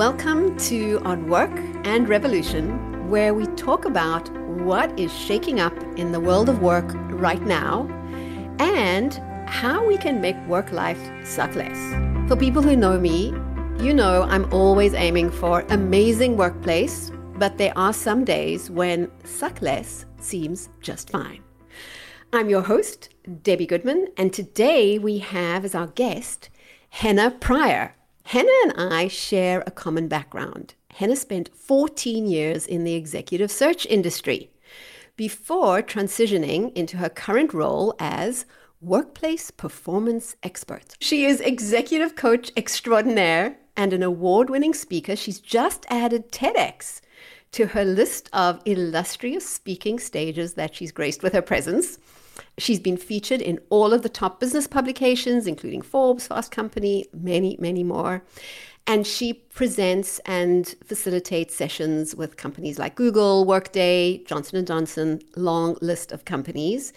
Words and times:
Welcome 0.00 0.56
to 0.60 0.98
On 1.04 1.28
Work 1.28 1.52
and 1.84 2.08
Revolution, 2.08 3.10
where 3.10 3.34
we 3.34 3.44
talk 3.48 3.84
about 3.84 4.30
what 4.62 4.98
is 4.98 5.14
shaking 5.14 5.60
up 5.60 5.74
in 5.98 6.10
the 6.10 6.18
world 6.18 6.48
of 6.48 6.62
work 6.62 6.90
right 7.10 7.42
now 7.42 7.86
and 8.58 9.12
how 9.46 9.86
we 9.86 9.98
can 9.98 10.22
make 10.22 10.38
work 10.46 10.72
life 10.72 10.98
suck 11.22 11.54
less. 11.54 11.76
For 12.30 12.34
people 12.34 12.62
who 12.62 12.76
know 12.76 12.98
me, 12.98 13.34
you 13.78 13.92
know 13.92 14.22
I'm 14.22 14.50
always 14.54 14.94
aiming 14.94 15.32
for 15.32 15.66
amazing 15.68 16.38
workplace, 16.38 17.12
but 17.34 17.58
there 17.58 17.76
are 17.76 17.92
some 17.92 18.24
days 18.24 18.70
when 18.70 19.10
suck 19.24 19.60
less 19.60 20.06
seems 20.18 20.70
just 20.80 21.10
fine. 21.10 21.42
I'm 22.32 22.48
your 22.48 22.62
host, 22.62 23.10
Debbie 23.42 23.66
Goodman, 23.66 24.08
and 24.16 24.32
today 24.32 24.98
we 24.98 25.18
have 25.18 25.62
as 25.66 25.74
our 25.74 25.88
guest 25.88 26.48
Henna 26.88 27.32
Pryor. 27.32 27.94
Henna 28.24 28.52
and 28.64 28.92
I 28.94 29.08
share 29.08 29.62
a 29.66 29.70
common 29.70 30.08
background. 30.08 30.74
Henna 30.94 31.16
spent 31.16 31.54
14 31.54 32.26
years 32.26 32.66
in 32.66 32.84
the 32.84 32.94
executive 32.94 33.50
search 33.50 33.86
industry 33.86 34.50
before 35.16 35.82
transitioning 35.82 36.72
into 36.76 36.96
her 36.96 37.08
current 37.08 37.52
role 37.52 37.94
as 37.98 38.46
workplace 38.80 39.50
performance 39.50 40.36
expert. 40.42 40.96
She 41.00 41.26
is 41.26 41.40
executive 41.40 42.16
coach 42.16 42.50
extraordinaire 42.56 43.58
and 43.76 43.92
an 43.92 44.02
award 44.02 44.48
winning 44.48 44.74
speaker. 44.74 45.16
She's 45.16 45.40
just 45.40 45.84
added 45.88 46.32
TEDx 46.32 47.00
to 47.52 47.66
her 47.66 47.84
list 47.84 48.30
of 48.32 48.60
illustrious 48.64 49.48
speaking 49.48 49.98
stages 49.98 50.54
that 50.54 50.74
she's 50.74 50.92
graced 50.92 51.22
with 51.22 51.32
her 51.32 51.42
presence. 51.42 51.98
She's 52.58 52.80
been 52.80 52.96
featured 52.96 53.40
in 53.40 53.60
all 53.70 53.92
of 53.92 54.02
the 54.02 54.08
top 54.08 54.40
business 54.40 54.66
publications, 54.66 55.46
including 55.46 55.82
Forbes, 55.82 56.26
Fast 56.26 56.50
Company, 56.50 57.06
many, 57.12 57.56
many 57.60 57.82
more. 57.82 58.22
And 58.86 59.06
she 59.06 59.34
presents 59.34 60.18
and 60.26 60.74
facilitates 60.84 61.54
sessions 61.54 62.14
with 62.14 62.36
companies 62.36 62.78
like 62.78 62.94
Google, 62.94 63.44
Workday, 63.44 64.24
Johnson 64.24 64.64
& 64.64 64.66
Johnson, 64.66 65.20
long 65.36 65.76
list 65.80 66.12
of 66.12 66.24
companies. 66.24 66.92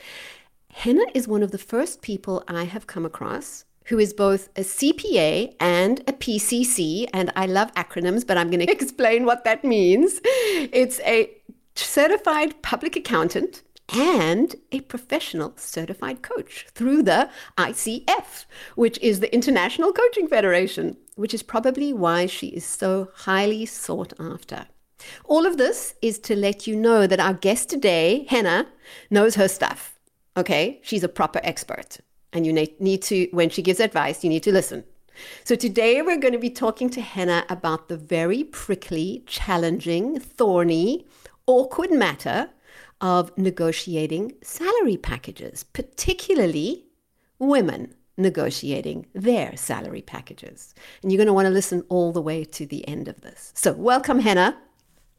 Henna 0.72 1.06
is 1.14 1.28
one 1.28 1.44
of 1.44 1.52
the 1.52 1.58
first 1.58 2.02
people 2.02 2.44
I 2.48 2.64
have 2.64 2.88
come 2.88 3.06
across 3.06 3.66
who 3.86 4.00
is 4.00 4.14
both 4.14 4.48
a 4.56 4.62
CPA 4.62 5.56
and 5.60 6.00
a 6.02 6.14
PCC. 6.14 7.08
And 7.14 7.32
I 7.36 7.46
love 7.46 7.74
acronyms, 7.74 8.26
but 8.26 8.38
I'm 8.38 8.50
going 8.50 8.60
to 8.66 8.72
explain 8.72 9.26
what 9.26 9.44
that 9.44 9.64
means. 9.64 10.20
It's 10.24 11.00
a 11.02 11.30
certified 11.76 12.62
public 12.62 12.96
accountant 12.96 13.62
and 13.90 14.56
a 14.72 14.80
professional 14.82 15.54
certified 15.56 16.22
coach 16.22 16.68
through 16.74 17.04
the 17.04 17.30
ICF, 17.58 18.46
which 18.76 18.98
is 19.00 19.20
the 19.20 19.34
International 19.34 19.92
Coaching 19.92 20.28
Federation, 20.28 20.98
which 21.16 21.34
is 21.34 21.44
probably 21.44 21.94
why 21.94 22.26
she 22.26 22.48
is 22.48 22.66
so 22.66 23.10
highly 23.14 23.66
sought 23.66 24.14
after. 24.20 24.68
All 25.26 25.46
of 25.46 25.58
this 25.58 25.96
is 26.02 26.18
to 26.20 26.36
let 26.36 26.66
you 26.66 26.76
know 26.76 27.08
that 27.08 27.20
our 27.20 27.34
guest 27.34 27.70
today, 27.70 28.26
Henna, 28.30 28.68
knows 29.10 29.36
her 29.36 29.48
stuff. 29.48 30.00
Okay, 30.38 30.80
she's 30.82 31.04
a 31.04 31.10
proper 31.10 31.40
expert. 31.44 32.00
And 32.32 32.46
you 32.48 32.54
need 32.54 33.02
to, 33.04 33.28
when 33.32 33.50
she 33.50 33.62
gives 33.62 33.80
advice, 33.80 34.24
you 34.24 34.30
need 34.30 34.44
to 34.44 34.52
listen. 34.52 34.86
So 35.44 35.56
today 35.56 36.02
we're 36.02 36.18
going 36.18 36.34
to 36.34 36.40
be 36.40 36.50
talking 36.50 36.90
to 36.92 37.02
Henna 37.02 37.46
about 37.50 37.88
the 37.88 37.98
very 37.98 38.44
prickly, 38.44 39.24
challenging, 39.28 40.20
thorny, 40.20 41.06
awkward 41.46 41.92
matter 41.92 42.50
of 43.04 43.38
negotiating 43.38 44.32
salary 44.42 44.96
packages, 44.96 45.64
particularly 45.64 46.86
women 47.38 47.94
negotiating 48.16 49.06
their 49.14 49.58
salary 49.58 50.02
packages. 50.02 50.74
And 51.02 51.12
you're 51.12 51.18
going 51.18 51.28
to 51.28 51.34
want 51.34 51.48
to 51.48 51.52
listen 51.52 51.84
all 51.90 52.14
the 52.14 52.22
way 52.22 52.46
to 52.46 52.66
the 52.66 52.88
end 52.88 53.10
of 53.10 53.20
this. 53.20 53.52
So, 53.56 53.74
welcome, 53.74 54.20
Henna. 54.20 54.58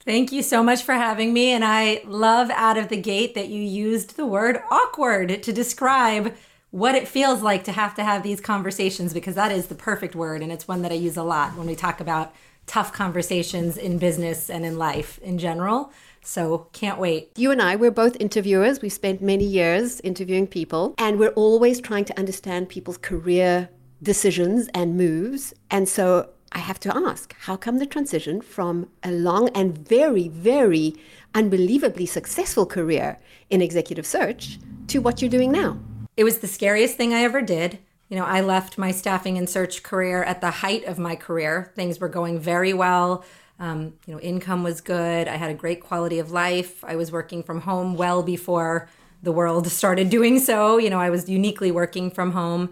Thank 0.01 0.33
you 0.33 0.43
so 0.43 0.63
much 0.63 0.83
for 0.83 0.95
having 0.95 1.35
me. 1.35 1.51
And 1.51 1.63
I 1.63 2.01
love 2.07 2.51
out 2.51 2.79
of 2.79 2.89
the 2.89 3.01
gate 3.01 3.35
that 3.35 3.49
you 3.49 3.61
used 3.61 4.17
the 4.17 4.27
word 4.27 4.59
awkward 4.71 5.43
to 5.43 5.53
describe 5.53 6.35
what 6.71 6.95
it 6.95 7.07
feels 7.07 7.43
like 7.43 7.65
to 7.65 7.73
have 7.73 7.95
to 7.97 8.05
have 8.05 8.23
these 8.23 8.41
conversations 8.41 9.13
because 9.13 9.35
that 9.35 9.53
is 9.53 9.67
the 9.67 9.75
perfect 9.75 10.15
word. 10.15 10.43
And 10.43 10.51
it's 10.51 10.67
one 10.67 10.83
that 10.83 10.93
I 10.93 10.97
use 10.97 11.19
a 11.19 11.23
lot 11.23 11.57
when 11.57 11.67
we 11.67 11.75
talk 11.75 12.01
about 12.01 12.35
tough 12.67 12.93
conversations 12.95 13.77
in 13.77 13.99
business 13.99 14.49
and 14.49 14.65
in 14.65 14.79
life 14.79 15.19
in 15.19 15.37
general. 15.39 15.93
So 16.25 16.69
can't 16.73 16.99
wait. 16.99 17.31
You 17.37 17.51
and 17.51 17.61
I, 17.63 17.77
we're 17.77 17.91
both 17.91 18.17
interviewers. 18.19 18.81
We've 18.81 18.93
spent 18.93 19.21
many 19.23 19.45
years 19.45 20.01
interviewing 20.01 20.47
people, 20.47 20.95
and 20.99 21.19
we're 21.19 21.29
always 21.31 21.81
trying 21.81 22.07
to 22.07 22.19
understand 22.19 22.69
people's 22.69 22.97
career 22.97 23.69
decisions 24.03 24.69
and 24.75 24.97
moves. 24.97 25.55
And 25.71 25.89
so 25.89 26.31
I 26.53 26.59
have 26.59 26.81
to 26.81 26.97
ask, 26.97 27.35
how 27.41 27.57
come 27.57 27.79
the 27.79 27.87
transition 27.87 28.41
from 28.41 28.89
a 29.03 29.11
long 29.11 29.51
and 29.51 29.77
very, 29.77 30.29
very 30.29 30.95
unbelievably 31.35 32.07
successful 32.07 32.65
career 32.65 33.19
in 33.51 33.61
executive 33.61 34.07
search 34.07 34.59
to 34.89 34.99
what 35.01 35.21
you're 35.21 35.31
doing 35.31 35.53
now? 35.53 35.79
It 36.17 36.25
was 36.25 36.39
the 36.39 36.47
scariest 36.47 36.97
thing 36.97 37.13
I 37.13 37.23
ever 37.23 37.43
did. 37.43 37.81
You 38.09 38.17
know, 38.17 38.25
I 38.25 38.41
left 38.41 38.79
my 38.79 38.93
staffing 38.93 39.37
and 39.37 39.49
search 39.49 39.83
career 39.83 40.23
at 40.23 40.41
the 40.41 40.51
height 40.51 40.85
of 40.85 40.99
my 40.99 41.17
career. 41.17 41.73
Things 41.75 41.99
were 41.99 42.09
going 42.09 42.39
very 42.39 42.73
well. 42.73 43.25
Um, 43.59 43.95
you 44.07 44.15
know, 44.15 44.21
income 44.21 44.63
was 44.63 44.81
good. 44.81 45.29
I 45.29 45.37
had 45.37 45.51
a 45.51 45.55
great 45.55 45.81
quality 45.81 46.19
of 46.19 46.31
life. 46.33 46.83
I 46.85 46.97
was 46.97 47.13
working 47.13 47.43
from 47.43 47.63
home 47.63 47.95
well 47.95 48.23
before 48.23 48.89
the 49.23 49.33
world 49.33 49.67
started 49.71 50.11
doing 50.11 50.39
so. 50.39 50.79
You 50.79 50.91
know, 50.91 51.01
I 51.01 51.11
was 51.11 51.29
uniquely 51.29 51.71
working 51.71 52.11
from 52.11 52.33
home. 52.33 52.71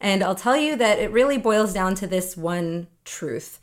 And 0.00 0.22
I'll 0.22 0.34
tell 0.34 0.56
you 0.56 0.76
that 0.76 0.98
it 0.98 1.12
really 1.12 1.38
boils 1.38 1.72
down 1.72 1.94
to 1.96 2.06
this 2.06 2.36
one 2.36 2.88
truth. 3.04 3.60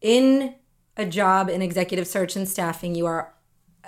In 0.00 0.54
a 0.96 1.04
job 1.04 1.48
in 1.48 1.60
executive 1.60 2.06
search 2.06 2.36
and 2.36 2.48
staffing, 2.48 2.94
you 2.94 3.06
are 3.06 3.34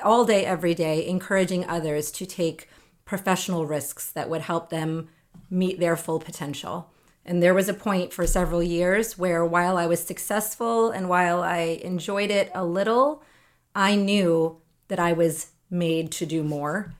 all 0.02 0.24
day, 0.24 0.44
every 0.44 0.74
day 0.74 1.06
encouraging 1.06 1.64
others 1.66 2.10
to 2.12 2.26
take 2.26 2.68
professional 3.04 3.66
risks 3.66 4.10
that 4.10 4.28
would 4.28 4.42
help 4.42 4.70
them 4.70 5.08
meet 5.50 5.80
their 5.80 5.96
full 5.96 6.18
potential. 6.18 6.90
And 7.28 7.42
there 7.42 7.52
was 7.52 7.68
a 7.68 7.74
point 7.74 8.10
for 8.10 8.26
several 8.26 8.62
years 8.62 9.18
where, 9.18 9.44
while 9.44 9.76
I 9.76 9.86
was 9.86 10.02
successful 10.02 10.90
and 10.90 11.10
while 11.10 11.42
I 11.42 11.78
enjoyed 11.84 12.30
it 12.30 12.50
a 12.54 12.64
little, 12.64 13.22
I 13.74 13.96
knew 13.96 14.62
that 14.88 14.98
I 14.98 15.12
was 15.12 15.48
made 15.68 16.10
to 16.12 16.24
do 16.24 16.42
more. 16.42 16.94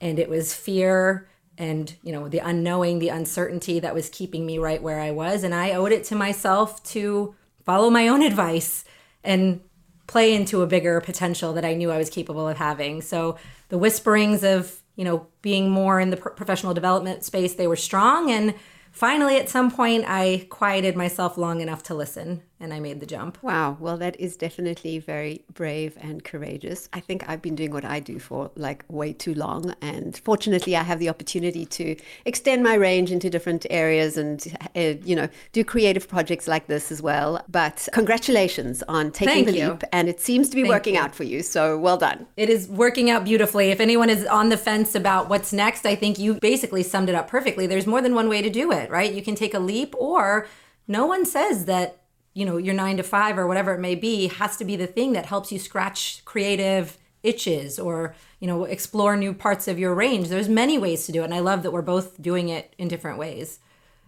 And 0.00 0.18
it 0.18 0.30
was 0.30 0.54
fear 0.54 1.28
and, 1.58 1.94
you 2.02 2.12
know, 2.12 2.30
the 2.30 2.38
unknowing, 2.38 2.98
the 2.98 3.10
uncertainty 3.10 3.78
that 3.78 3.94
was 3.94 4.08
keeping 4.08 4.46
me 4.46 4.56
right 4.56 4.82
where 4.82 5.00
I 5.00 5.10
was. 5.10 5.44
And 5.44 5.54
I 5.54 5.72
owed 5.72 5.92
it 5.92 6.04
to 6.04 6.16
myself 6.16 6.82
to 6.84 7.34
follow 7.62 7.90
my 7.90 8.08
own 8.08 8.22
advice 8.22 8.86
and 9.22 9.60
play 10.06 10.32
into 10.34 10.62
a 10.62 10.66
bigger 10.66 11.02
potential 11.02 11.52
that 11.52 11.64
I 11.64 11.74
knew 11.74 11.90
I 11.90 11.98
was 11.98 12.08
capable 12.08 12.48
of 12.48 12.56
having. 12.56 13.02
So 13.02 13.36
the 13.68 13.76
whisperings 13.76 14.44
of, 14.44 14.80
you 14.96 15.04
know, 15.04 15.26
being 15.42 15.68
more 15.68 16.00
in 16.00 16.08
the 16.08 16.16
professional 16.16 16.72
development 16.72 17.22
space, 17.22 17.52
they 17.52 17.66
were 17.66 17.76
strong. 17.76 18.30
And 18.30 18.54
finally, 18.94 19.36
at 19.36 19.50
some 19.50 19.70
point, 19.70 20.04
I 20.06 20.46
quieted 20.48 20.96
myself 20.96 21.36
long 21.36 21.60
enough 21.60 21.82
to 21.84 21.94
listen 21.94 22.42
and 22.64 22.72
I 22.72 22.80
made 22.80 22.98
the 22.98 23.06
jump. 23.06 23.40
Wow. 23.42 23.76
Well, 23.78 23.96
that 23.98 24.18
is 24.18 24.36
definitely 24.36 24.98
very 24.98 25.44
brave 25.52 25.96
and 26.00 26.24
courageous. 26.24 26.88
I 26.92 27.00
think 27.00 27.28
I've 27.28 27.42
been 27.42 27.54
doing 27.54 27.70
what 27.70 27.84
I 27.84 28.00
do 28.00 28.18
for 28.18 28.50
like 28.56 28.84
way 28.88 29.12
too 29.12 29.34
long. 29.34 29.74
And 29.82 30.16
fortunately, 30.24 30.74
I 30.74 30.82
have 30.82 30.98
the 30.98 31.10
opportunity 31.10 31.66
to 31.66 31.94
extend 32.24 32.62
my 32.64 32.74
range 32.74 33.12
into 33.12 33.28
different 33.30 33.66
areas 33.70 34.16
and, 34.16 34.42
uh, 34.74 34.94
you 35.04 35.14
know, 35.14 35.28
do 35.52 35.62
creative 35.62 36.08
projects 36.08 36.48
like 36.48 36.66
this 36.66 36.90
as 36.90 37.02
well. 37.02 37.44
But 37.48 37.86
congratulations 37.92 38.82
on 38.88 39.12
taking 39.12 39.44
Thank 39.44 39.46
the 39.48 39.58
you. 39.58 39.70
leap. 39.72 39.82
And 39.92 40.08
it 40.08 40.20
seems 40.20 40.48
to 40.48 40.56
be 40.56 40.62
Thank 40.62 40.72
working 40.72 40.94
you. 40.94 41.00
out 41.00 41.14
for 41.14 41.24
you. 41.24 41.42
So 41.42 41.78
well 41.78 41.98
done. 41.98 42.26
It 42.36 42.48
is 42.48 42.66
working 42.66 43.10
out 43.10 43.24
beautifully. 43.24 43.70
If 43.70 43.80
anyone 43.80 44.08
is 44.08 44.24
on 44.24 44.48
the 44.48 44.56
fence 44.56 44.94
about 44.94 45.28
what's 45.28 45.52
next, 45.52 45.84
I 45.84 45.94
think 45.94 46.18
you 46.18 46.34
basically 46.34 46.82
summed 46.82 47.10
it 47.10 47.14
up 47.14 47.28
perfectly. 47.28 47.66
There's 47.66 47.86
more 47.86 48.00
than 48.00 48.14
one 48.14 48.28
way 48.28 48.40
to 48.40 48.48
do 48.48 48.72
it, 48.72 48.90
right? 48.90 49.12
You 49.12 49.22
can 49.22 49.34
take 49.34 49.52
a 49.52 49.58
leap, 49.58 49.94
or 49.98 50.46
no 50.88 51.06
one 51.06 51.26
says 51.26 51.66
that, 51.66 51.98
you 52.34 52.44
know, 52.44 52.56
your 52.56 52.74
nine 52.74 52.96
to 52.98 53.02
five 53.02 53.38
or 53.38 53.46
whatever 53.46 53.72
it 53.72 53.80
may 53.80 53.94
be 53.94 54.26
has 54.26 54.56
to 54.58 54.64
be 54.64 54.76
the 54.76 54.86
thing 54.86 55.12
that 55.12 55.26
helps 55.26 55.50
you 55.50 55.58
scratch 55.58 56.24
creative 56.24 56.98
itches 57.22 57.78
or, 57.78 58.14
you 58.38 58.46
know, 58.46 58.64
explore 58.64 59.16
new 59.16 59.32
parts 59.32 59.66
of 59.66 59.78
your 59.78 59.94
range. 59.94 60.28
There's 60.28 60.48
many 60.48 60.76
ways 60.76 61.06
to 61.06 61.12
do 61.12 61.22
it. 61.22 61.26
And 61.26 61.34
I 61.34 61.38
love 61.38 61.62
that 61.62 61.72
we're 61.72 61.82
both 61.82 62.20
doing 62.20 62.48
it 62.50 62.74
in 62.76 62.88
different 62.88 63.18
ways. 63.18 63.60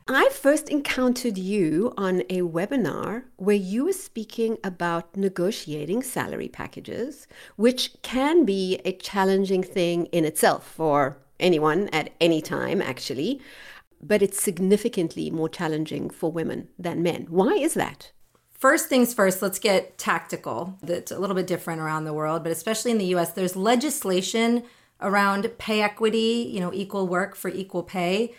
I 0.08 0.28
first 0.28 0.68
encountered 0.68 1.36
you 1.36 1.92
on 1.96 2.20
a 2.30 2.42
webinar 2.42 3.24
where 3.36 3.56
you 3.56 3.86
were 3.86 3.92
speaking 3.92 4.56
about 4.62 5.16
negotiating 5.16 6.04
salary 6.04 6.46
packages, 6.46 7.26
which 7.56 7.90
can 8.02 8.44
be 8.44 8.80
a 8.84 8.92
challenging 8.92 9.64
thing 9.64 10.06
in 10.06 10.24
itself 10.24 10.64
for 10.64 11.16
anyone 11.40 11.88
at 11.88 12.12
any 12.20 12.40
time, 12.40 12.80
actually. 12.80 13.40
But 14.00 14.22
it's 14.22 14.40
significantly 14.40 15.28
more 15.30 15.48
challenging 15.48 16.10
for 16.10 16.30
women 16.30 16.68
than 16.78 17.02
men. 17.02 17.26
Why 17.28 17.54
is 17.54 17.74
that? 17.74 18.12
First 18.58 18.88
things 18.88 19.12
first, 19.12 19.42
let's 19.42 19.58
get 19.58 19.98
tactical. 19.98 20.78
That's 20.82 21.12
a 21.12 21.18
little 21.18 21.36
bit 21.36 21.46
different 21.46 21.80
around 21.80 22.04
the 22.04 22.14
world, 22.14 22.42
but 22.42 22.52
especially 22.52 22.90
in 22.90 22.98
the 22.98 23.14
US, 23.16 23.32
there's 23.32 23.54
legislation 23.54 24.64
around 25.00 25.50
pay 25.58 25.82
equity, 25.82 26.50
you 26.50 26.60
know, 26.60 26.72
equal 26.72 27.06
work 27.06 27.36
for 27.36 27.48
equal 27.48 27.82
pay, 27.82 28.34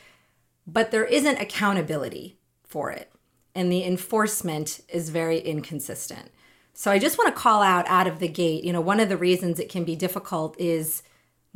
but 0.65 0.89
there 0.89 1.05
isn't 1.05 1.39
accountability 1.39 2.39
for 2.63 2.91
it. 2.91 3.11
and 3.57 3.71
the 3.71 3.83
enforcement 3.83 4.81
is 4.87 5.09
very 5.09 5.39
inconsistent. 5.39 6.29
So 6.75 6.91
I 6.91 6.99
just 6.99 7.17
want 7.17 7.35
to 7.35 7.41
call 7.41 7.63
out 7.63 7.87
out 7.87 8.05
of 8.05 8.19
the 8.19 8.27
gate, 8.27 8.63
you 8.63 8.71
know, 8.71 8.79
one 8.79 8.99
of 8.99 9.09
the 9.09 9.17
reasons 9.17 9.59
it 9.59 9.67
can 9.67 9.83
be 9.83 9.95
difficult 9.95 10.55
is 10.59 11.01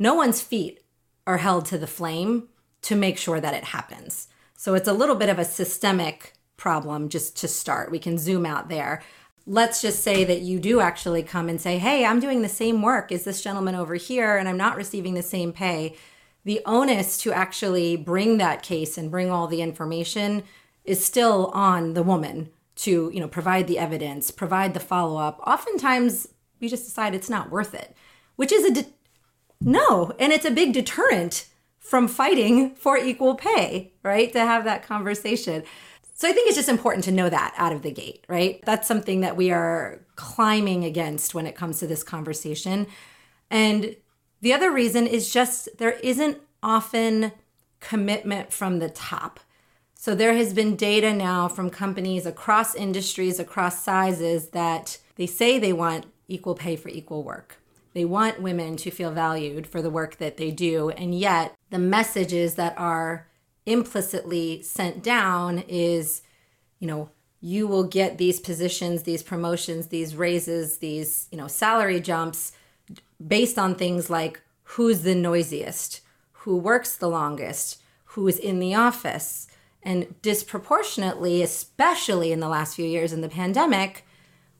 no 0.00 0.12
one's 0.12 0.42
feet 0.42 0.80
are 1.28 1.36
held 1.36 1.64
to 1.66 1.78
the 1.78 1.86
flame 1.86 2.48
to 2.82 2.96
make 2.96 3.18
sure 3.18 3.40
that 3.40 3.54
it 3.54 3.62
happens. 3.62 4.26
So 4.56 4.74
it's 4.74 4.88
a 4.88 4.92
little 4.92 5.14
bit 5.14 5.28
of 5.28 5.38
a 5.38 5.44
systemic 5.44 6.32
problem 6.62 7.08
just 7.08 7.36
to 7.36 7.48
start. 7.48 7.90
We 7.90 7.98
can 7.98 8.16
zoom 8.16 8.46
out 8.46 8.68
there. 8.68 9.02
Let's 9.46 9.82
just 9.82 10.04
say 10.04 10.22
that 10.22 10.42
you 10.42 10.60
do 10.60 10.78
actually 10.78 11.24
come 11.24 11.48
and 11.48 11.60
say, 11.60 11.78
Hey, 11.78 12.04
I'm 12.06 12.20
doing 12.20 12.42
the 12.42 12.48
same 12.48 12.82
work 12.82 13.10
as 13.10 13.24
this 13.24 13.42
gentleman 13.42 13.74
over 13.74 13.96
here, 13.96 14.36
and 14.36 14.48
I'm 14.48 14.56
not 14.56 14.76
receiving 14.76 15.14
the 15.14 15.24
same 15.24 15.52
pay. 15.52 15.96
The 16.44 16.60
onus 16.64 17.18
to 17.22 17.32
actually 17.32 17.96
bring 17.96 18.38
that 18.38 18.62
case 18.62 18.96
and 18.96 19.10
bring 19.10 19.28
all 19.28 19.48
the 19.48 19.60
information 19.60 20.44
is 20.84 21.04
still 21.04 21.50
on 21.52 21.94
the 21.94 22.02
woman 22.04 22.50
to, 22.76 23.10
you 23.12 23.18
know, 23.18 23.26
provide 23.26 23.66
the 23.66 23.80
evidence, 23.80 24.30
provide 24.30 24.72
the 24.72 24.80
follow 24.80 25.18
up. 25.18 25.40
Oftentimes, 25.44 26.28
we 26.60 26.68
just 26.68 26.84
decide 26.84 27.12
it's 27.12 27.28
not 27.28 27.50
worth 27.50 27.74
it, 27.74 27.96
which 28.36 28.52
is 28.52 28.64
a 28.64 28.70
de- 28.70 28.92
no, 29.60 30.12
and 30.20 30.32
it's 30.32 30.44
a 30.44 30.50
big 30.52 30.72
deterrent 30.72 31.48
from 31.80 32.06
fighting 32.06 32.76
for 32.76 32.96
equal 32.96 33.34
pay, 33.34 33.94
right? 34.04 34.32
To 34.32 34.40
have 34.40 34.62
that 34.64 34.86
conversation. 34.86 35.64
So 36.22 36.28
I 36.28 36.32
think 36.32 36.46
it's 36.46 36.56
just 36.56 36.68
important 36.68 37.02
to 37.06 37.10
know 37.10 37.28
that 37.28 37.52
out 37.56 37.72
of 37.72 37.82
the 37.82 37.90
gate, 37.90 38.24
right? 38.28 38.64
That's 38.64 38.86
something 38.86 39.22
that 39.22 39.36
we 39.36 39.50
are 39.50 40.06
climbing 40.14 40.84
against 40.84 41.34
when 41.34 41.48
it 41.48 41.56
comes 41.56 41.80
to 41.80 41.88
this 41.88 42.04
conversation. 42.04 42.86
And 43.50 43.96
the 44.40 44.52
other 44.52 44.70
reason 44.70 45.08
is 45.08 45.32
just 45.32 45.68
there 45.78 45.98
isn't 45.98 46.38
often 46.62 47.32
commitment 47.80 48.52
from 48.52 48.78
the 48.78 48.88
top. 48.88 49.40
So 49.96 50.14
there 50.14 50.34
has 50.34 50.54
been 50.54 50.76
data 50.76 51.12
now 51.12 51.48
from 51.48 51.70
companies 51.70 52.24
across 52.24 52.76
industries, 52.76 53.40
across 53.40 53.82
sizes 53.82 54.50
that 54.50 54.98
they 55.16 55.26
say 55.26 55.58
they 55.58 55.72
want 55.72 56.06
equal 56.28 56.54
pay 56.54 56.76
for 56.76 56.88
equal 56.88 57.24
work. 57.24 57.56
They 57.94 58.04
want 58.04 58.40
women 58.40 58.76
to 58.76 58.92
feel 58.92 59.10
valued 59.10 59.66
for 59.66 59.82
the 59.82 59.90
work 59.90 60.18
that 60.18 60.36
they 60.36 60.52
do. 60.52 60.90
And 60.90 61.18
yet, 61.18 61.56
the 61.70 61.80
messages 61.80 62.54
that 62.54 62.78
are 62.78 63.26
implicitly 63.66 64.62
sent 64.62 65.02
down 65.02 65.58
is, 65.68 66.22
you 66.78 66.86
know, 66.86 67.10
you 67.40 67.66
will 67.66 67.84
get 67.84 68.18
these 68.18 68.38
positions, 68.38 69.02
these 69.02 69.22
promotions, 69.22 69.88
these 69.88 70.14
raises, 70.14 70.78
these, 70.78 71.28
you 71.32 71.38
know, 71.38 71.48
salary 71.48 72.00
jumps 72.00 72.52
based 73.24 73.58
on 73.58 73.74
things 73.74 74.08
like 74.08 74.40
who's 74.62 75.02
the 75.02 75.14
noisiest, 75.14 76.00
who 76.32 76.56
works 76.56 76.96
the 76.96 77.08
longest, 77.08 77.80
who 78.04 78.26
is 78.28 78.38
in 78.38 78.58
the 78.58 78.74
office. 78.74 79.48
And 79.82 80.14
disproportionately, 80.22 81.42
especially 81.42 82.30
in 82.30 82.40
the 82.40 82.48
last 82.48 82.76
few 82.76 82.86
years 82.86 83.12
in 83.12 83.20
the 83.20 83.28
pandemic, 83.28 84.06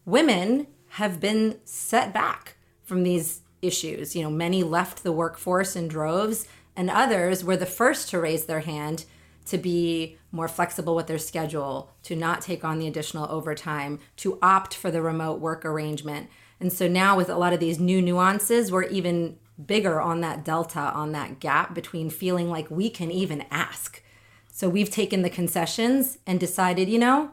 women 0.04 0.66
have 0.90 1.20
been 1.20 1.58
set 1.64 2.12
back 2.12 2.56
from 2.82 3.04
these 3.04 3.40
issues. 3.62 4.16
You 4.16 4.24
know, 4.24 4.30
many 4.30 4.64
left 4.64 5.04
the 5.04 5.12
workforce 5.12 5.76
in 5.76 5.86
droves, 5.86 6.46
and 6.76 6.90
others 6.90 7.44
were 7.44 7.56
the 7.56 7.66
first 7.66 8.08
to 8.10 8.20
raise 8.20 8.46
their 8.46 8.60
hand 8.60 9.04
to 9.46 9.58
be 9.58 10.18
more 10.30 10.48
flexible 10.48 10.94
with 10.94 11.06
their 11.06 11.18
schedule, 11.18 11.90
to 12.04 12.14
not 12.14 12.40
take 12.40 12.64
on 12.64 12.78
the 12.78 12.86
additional 12.86 13.30
overtime, 13.30 13.98
to 14.16 14.38
opt 14.40 14.74
for 14.74 14.90
the 14.90 15.02
remote 15.02 15.40
work 15.40 15.64
arrangement. 15.64 16.30
And 16.60 16.72
so 16.72 16.86
now, 16.86 17.16
with 17.16 17.28
a 17.28 17.36
lot 17.36 17.52
of 17.52 17.60
these 17.60 17.80
new 17.80 18.00
nuances, 18.00 18.70
we're 18.70 18.84
even 18.84 19.38
bigger 19.64 20.00
on 20.00 20.20
that 20.20 20.44
delta, 20.44 20.78
on 20.78 21.12
that 21.12 21.40
gap 21.40 21.74
between 21.74 22.08
feeling 22.08 22.48
like 22.48 22.70
we 22.70 22.88
can 22.88 23.10
even 23.10 23.44
ask. 23.50 24.02
So 24.50 24.68
we've 24.68 24.90
taken 24.90 25.22
the 25.22 25.30
concessions 25.30 26.18
and 26.26 26.38
decided, 26.38 26.88
you 26.88 26.98
know, 26.98 27.32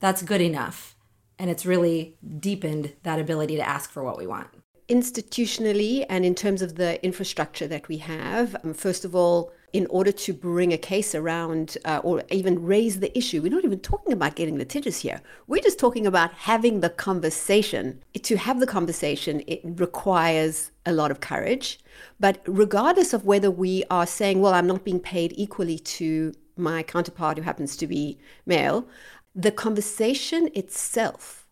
that's 0.00 0.22
good 0.22 0.40
enough. 0.40 0.96
And 1.38 1.50
it's 1.50 1.66
really 1.66 2.16
deepened 2.38 2.94
that 3.02 3.20
ability 3.20 3.56
to 3.56 3.68
ask 3.68 3.90
for 3.90 4.02
what 4.02 4.16
we 4.16 4.26
want 4.26 4.48
institutionally 4.88 6.06
and 6.08 6.24
in 6.24 6.34
terms 6.34 6.62
of 6.62 6.76
the 6.76 7.04
infrastructure 7.04 7.66
that 7.66 7.88
we 7.88 7.98
have, 7.98 8.56
um, 8.64 8.74
first 8.74 9.04
of 9.04 9.14
all, 9.14 9.52
in 9.72 9.86
order 9.88 10.12
to 10.12 10.32
bring 10.32 10.72
a 10.72 10.78
case 10.78 11.14
around 11.14 11.76
uh, 11.84 12.00
or 12.02 12.22
even 12.30 12.62
raise 12.64 13.00
the 13.00 13.16
issue, 13.18 13.42
we're 13.42 13.52
not 13.52 13.64
even 13.64 13.80
talking 13.80 14.12
about 14.12 14.36
getting 14.36 14.56
litigious 14.56 15.00
here. 15.00 15.20
We're 15.48 15.62
just 15.62 15.78
talking 15.78 16.06
about 16.06 16.32
having 16.32 16.80
the 16.80 16.88
conversation. 16.88 18.02
To 18.22 18.36
have 18.36 18.60
the 18.60 18.66
conversation, 18.66 19.42
it 19.46 19.60
requires 19.64 20.70
a 20.86 20.92
lot 20.92 21.10
of 21.10 21.20
courage. 21.20 21.78
But 22.18 22.40
regardless 22.46 23.12
of 23.12 23.24
whether 23.24 23.50
we 23.50 23.84
are 23.90 24.06
saying, 24.06 24.40
well, 24.40 24.54
I'm 24.54 24.66
not 24.66 24.84
being 24.84 25.00
paid 25.00 25.34
equally 25.36 25.78
to 25.78 26.32
my 26.56 26.82
counterpart 26.82 27.36
who 27.36 27.42
happens 27.42 27.76
to 27.76 27.86
be 27.86 28.18
male, 28.46 28.86
the 29.34 29.50
conversation 29.50 30.48
itself 30.54 31.45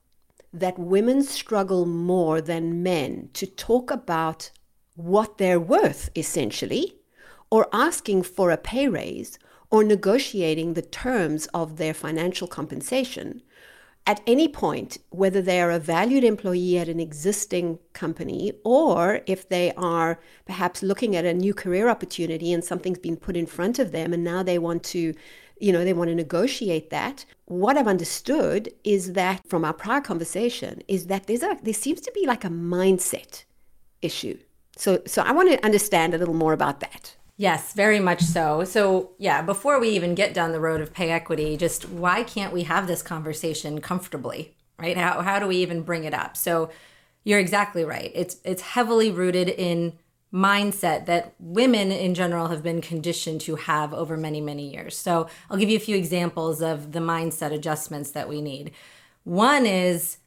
that 0.55 0.79
women 0.79 1.23
struggle 1.23 1.85
more 1.85 2.41
than 2.41 2.83
men 2.83 3.29
to 3.35 3.47
talk 3.47 3.91
about 3.91 4.51
what 4.95 5.39
they're 5.39 5.61
worth, 5.61 6.09
essentially, 6.17 6.95
or 7.51 7.69
asking 7.73 8.23
for 8.23 8.51
a 8.51 8.57
pay 8.57 8.89
raise, 8.89 9.39
or 9.71 9.83
negotiating 9.83 10.75
the 10.75 10.83
terms 10.83 11.47
of 11.49 11.77
their 11.77 11.93
financial 11.93 12.47
compensation 12.47 13.43
at 14.07 14.21
any 14.27 14.49
point, 14.49 14.99
whether 15.11 15.41
they 15.41 15.61
are 15.61 15.71
a 15.71 15.79
valued 15.79 16.25
employee 16.25 16.79
at 16.79 16.89
an 16.89 17.01
existing 17.01 17.79
company 17.95 18.53
or 18.63 19.21
if 19.27 19.49
they 19.49 19.73
are 19.77 20.21
perhaps 20.45 20.83
looking 20.83 21.17
at 21.17 21.25
a 21.25 21.33
new 21.33 21.55
career 21.55 21.89
opportunity 21.89 22.53
and 22.53 22.63
something's 22.63 22.99
been 22.99 23.17
put 23.17 23.37
in 23.37 23.47
front 23.47 23.79
of 23.79 23.93
them 23.93 24.13
and 24.13 24.23
now 24.23 24.43
they 24.43 24.59
want 24.59 24.83
to 24.83 25.15
you 25.61 25.73
know, 25.73 25.85
they 25.85 25.93
want 25.93 26.09
to 26.09 26.15
negotiate 26.15 26.91
that. 26.91 27.25
What 27.47 27.77
I've 27.77 27.89
understood 27.89 28.73
is 28.83 29.13
that 29.13 29.47
from 29.49 29.65
our 29.65 29.73
prior 29.73 30.01
conversation 30.01 30.83
is 30.89 31.07
that 31.07 31.27
there's 31.27 31.43
a 31.43 31.57
there 31.63 31.75
seems 31.75 32.01
to 32.03 32.13
be 32.15 32.27
like 32.27 32.45
a 32.45 32.49
mindset 32.49 33.45
issue. 34.03 34.39
So 34.77 35.03
so 35.07 35.23
I 35.23 35.33
want 35.33 35.51
to 35.51 35.65
understand 35.65 36.15
a 36.15 36.19
little 36.19 36.35
more 36.35 36.53
about 36.53 36.81
that. 36.81 37.17
Yes, 37.37 37.73
very 37.73 37.99
much 37.99 38.23
so. 38.23 38.63
So, 38.63 39.11
yeah, 39.19 39.43
before 39.43 39.81
we 39.81 39.89
even 39.89 40.15
get 40.15 40.35
down 40.35 40.53
the 40.53 40.61
road 40.61 40.81
of 40.81 40.95
pay 40.95 41.11
equity, 41.11 41.57
just 41.57 41.89
why 41.89 42.23
can't 42.23 42.53
we 42.53 42.63
have 42.63 42.87
this 42.87 43.03
conversation 43.03 43.81
comfortably, 43.81 44.55
right? 44.79 44.97
How 44.97 45.21
how 45.21 45.41
do 45.41 45.49
we 45.49 45.57
even 45.57 45.83
bring 45.83 46.05
it 46.05 46.15
up? 46.15 46.37
So, 46.37 46.71
you're 47.25 47.41
exactly 47.41 47.85
right. 47.85 48.13
It's 48.15 48.37
it's 48.45 48.63
heavily 48.63 49.11
rooted 49.11 49.49
in 49.49 49.95
mindset 50.35 51.07
that 51.07 51.33
women 51.39 51.93
in 51.93 52.13
general 52.13 52.49
have 52.49 52.63
been 52.63 52.81
conditioned 52.81 53.41
to 53.41 53.55
have 53.55 53.95
over 53.95 54.17
many, 54.17 54.41
many 54.41 54.69
years. 54.69 54.97
So 54.97 55.29
I'll 55.49 55.57
give 55.57 55.71
you 55.71 55.77
a 55.77 55.81
few 55.81 55.97
examples 55.97 56.61
of 56.61 56.91
the 56.91 56.99
mindset 56.99 57.53
adjustments 57.53 58.11
that 58.11 58.29
we 58.29 58.43
need. 58.43 58.73
One 59.23 59.65
is 59.65 60.19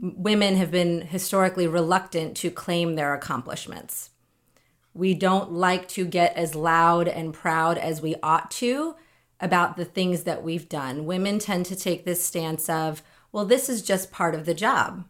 women 0.00 0.54
have 0.54 0.70
been 0.70 1.02
historically 1.02 1.66
reluctant 1.66 2.36
to 2.38 2.50
claim 2.50 2.94
their 2.94 3.12
accomplishments. 3.12 4.10
We 4.92 5.14
don't 5.14 5.50
like 5.50 5.88
to 5.88 6.04
get 6.04 6.36
as 6.36 6.54
loud 6.54 7.08
and 7.08 7.34
proud 7.34 7.76
as 7.76 8.00
we 8.00 8.14
ought 8.22 8.52
to 8.52 8.94
about 9.40 9.76
the 9.76 9.84
things 9.84 10.22
that 10.22 10.44
we've 10.44 10.68
done. 10.68 11.06
Women 11.06 11.40
tend 11.40 11.66
to 11.66 11.76
take 11.76 12.04
this 12.04 12.22
stance 12.22 12.68
of, 12.68 13.02
well, 13.32 13.44
this 13.44 13.68
is 13.68 13.82
just 13.82 14.12
part 14.12 14.36
of 14.36 14.46
the 14.46 14.54
job 14.54 15.04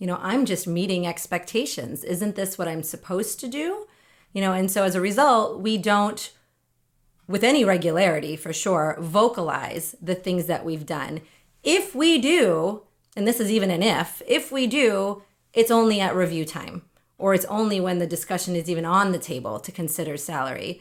you 0.00 0.06
know, 0.06 0.18
I'm 0.20 0.46
just 0.46 0.66
meeting 0.66 1.06
expectations. 1.06 2.02
Isn't 2.02 2.34
this 2.34 2.56
what 2.56 2.66
I'm 2.66 2.82
supposed 2.82 3.38
to 3.40 3.48
do? 3.48 3.86
You 4.32 4.40
know, 4.40 4.52
and 4.52 4.70
so 4.70 4.82
as 4.82 4.94
a 4.94 5.00
result, 5.00 5.60
we 5.60 5.76
don't, 5.76 6.32
with 7.28 7.44
any 7.44 7.64
regularity 7.64 8.34
for 8.34 8.52
sure, 8.52 8.96
vocalize 8.98 9.94
the 10.00 10.14
things 10.14 10.46
that 10.46 10.64
we've 10.64 10.86
done. 10.86 11.20
If 11.62 11.94
we 11.94 12.18
do, 12.18 12.82
and 13.14 13.28
this 13.28 13.40
is 13.40 13.50
even 13.50 13.70
an 13.70 13.82
if, 13.82 14.22
if 14.26 14.50
we 14.50 14.66
do, 14.66 15.22
it's 15.52 15.70
only 15.70 16.00
at 16.00 16.16
review 16.16 16.46
time 16.46 16.82
or 17.18 17.34
it's 17.34 17.44
only 17.44 17.78
when 17.78 17.98
the 17.98 18.06
discussion 18.06 18.56
is 18.56 18.70
even 18.70 18.86
on 18.86 19.12
the 19.12 19.18
table 19.18 19.60
to 19.60 19.70
consider 19.70 20.16
salary. 20.16 20.80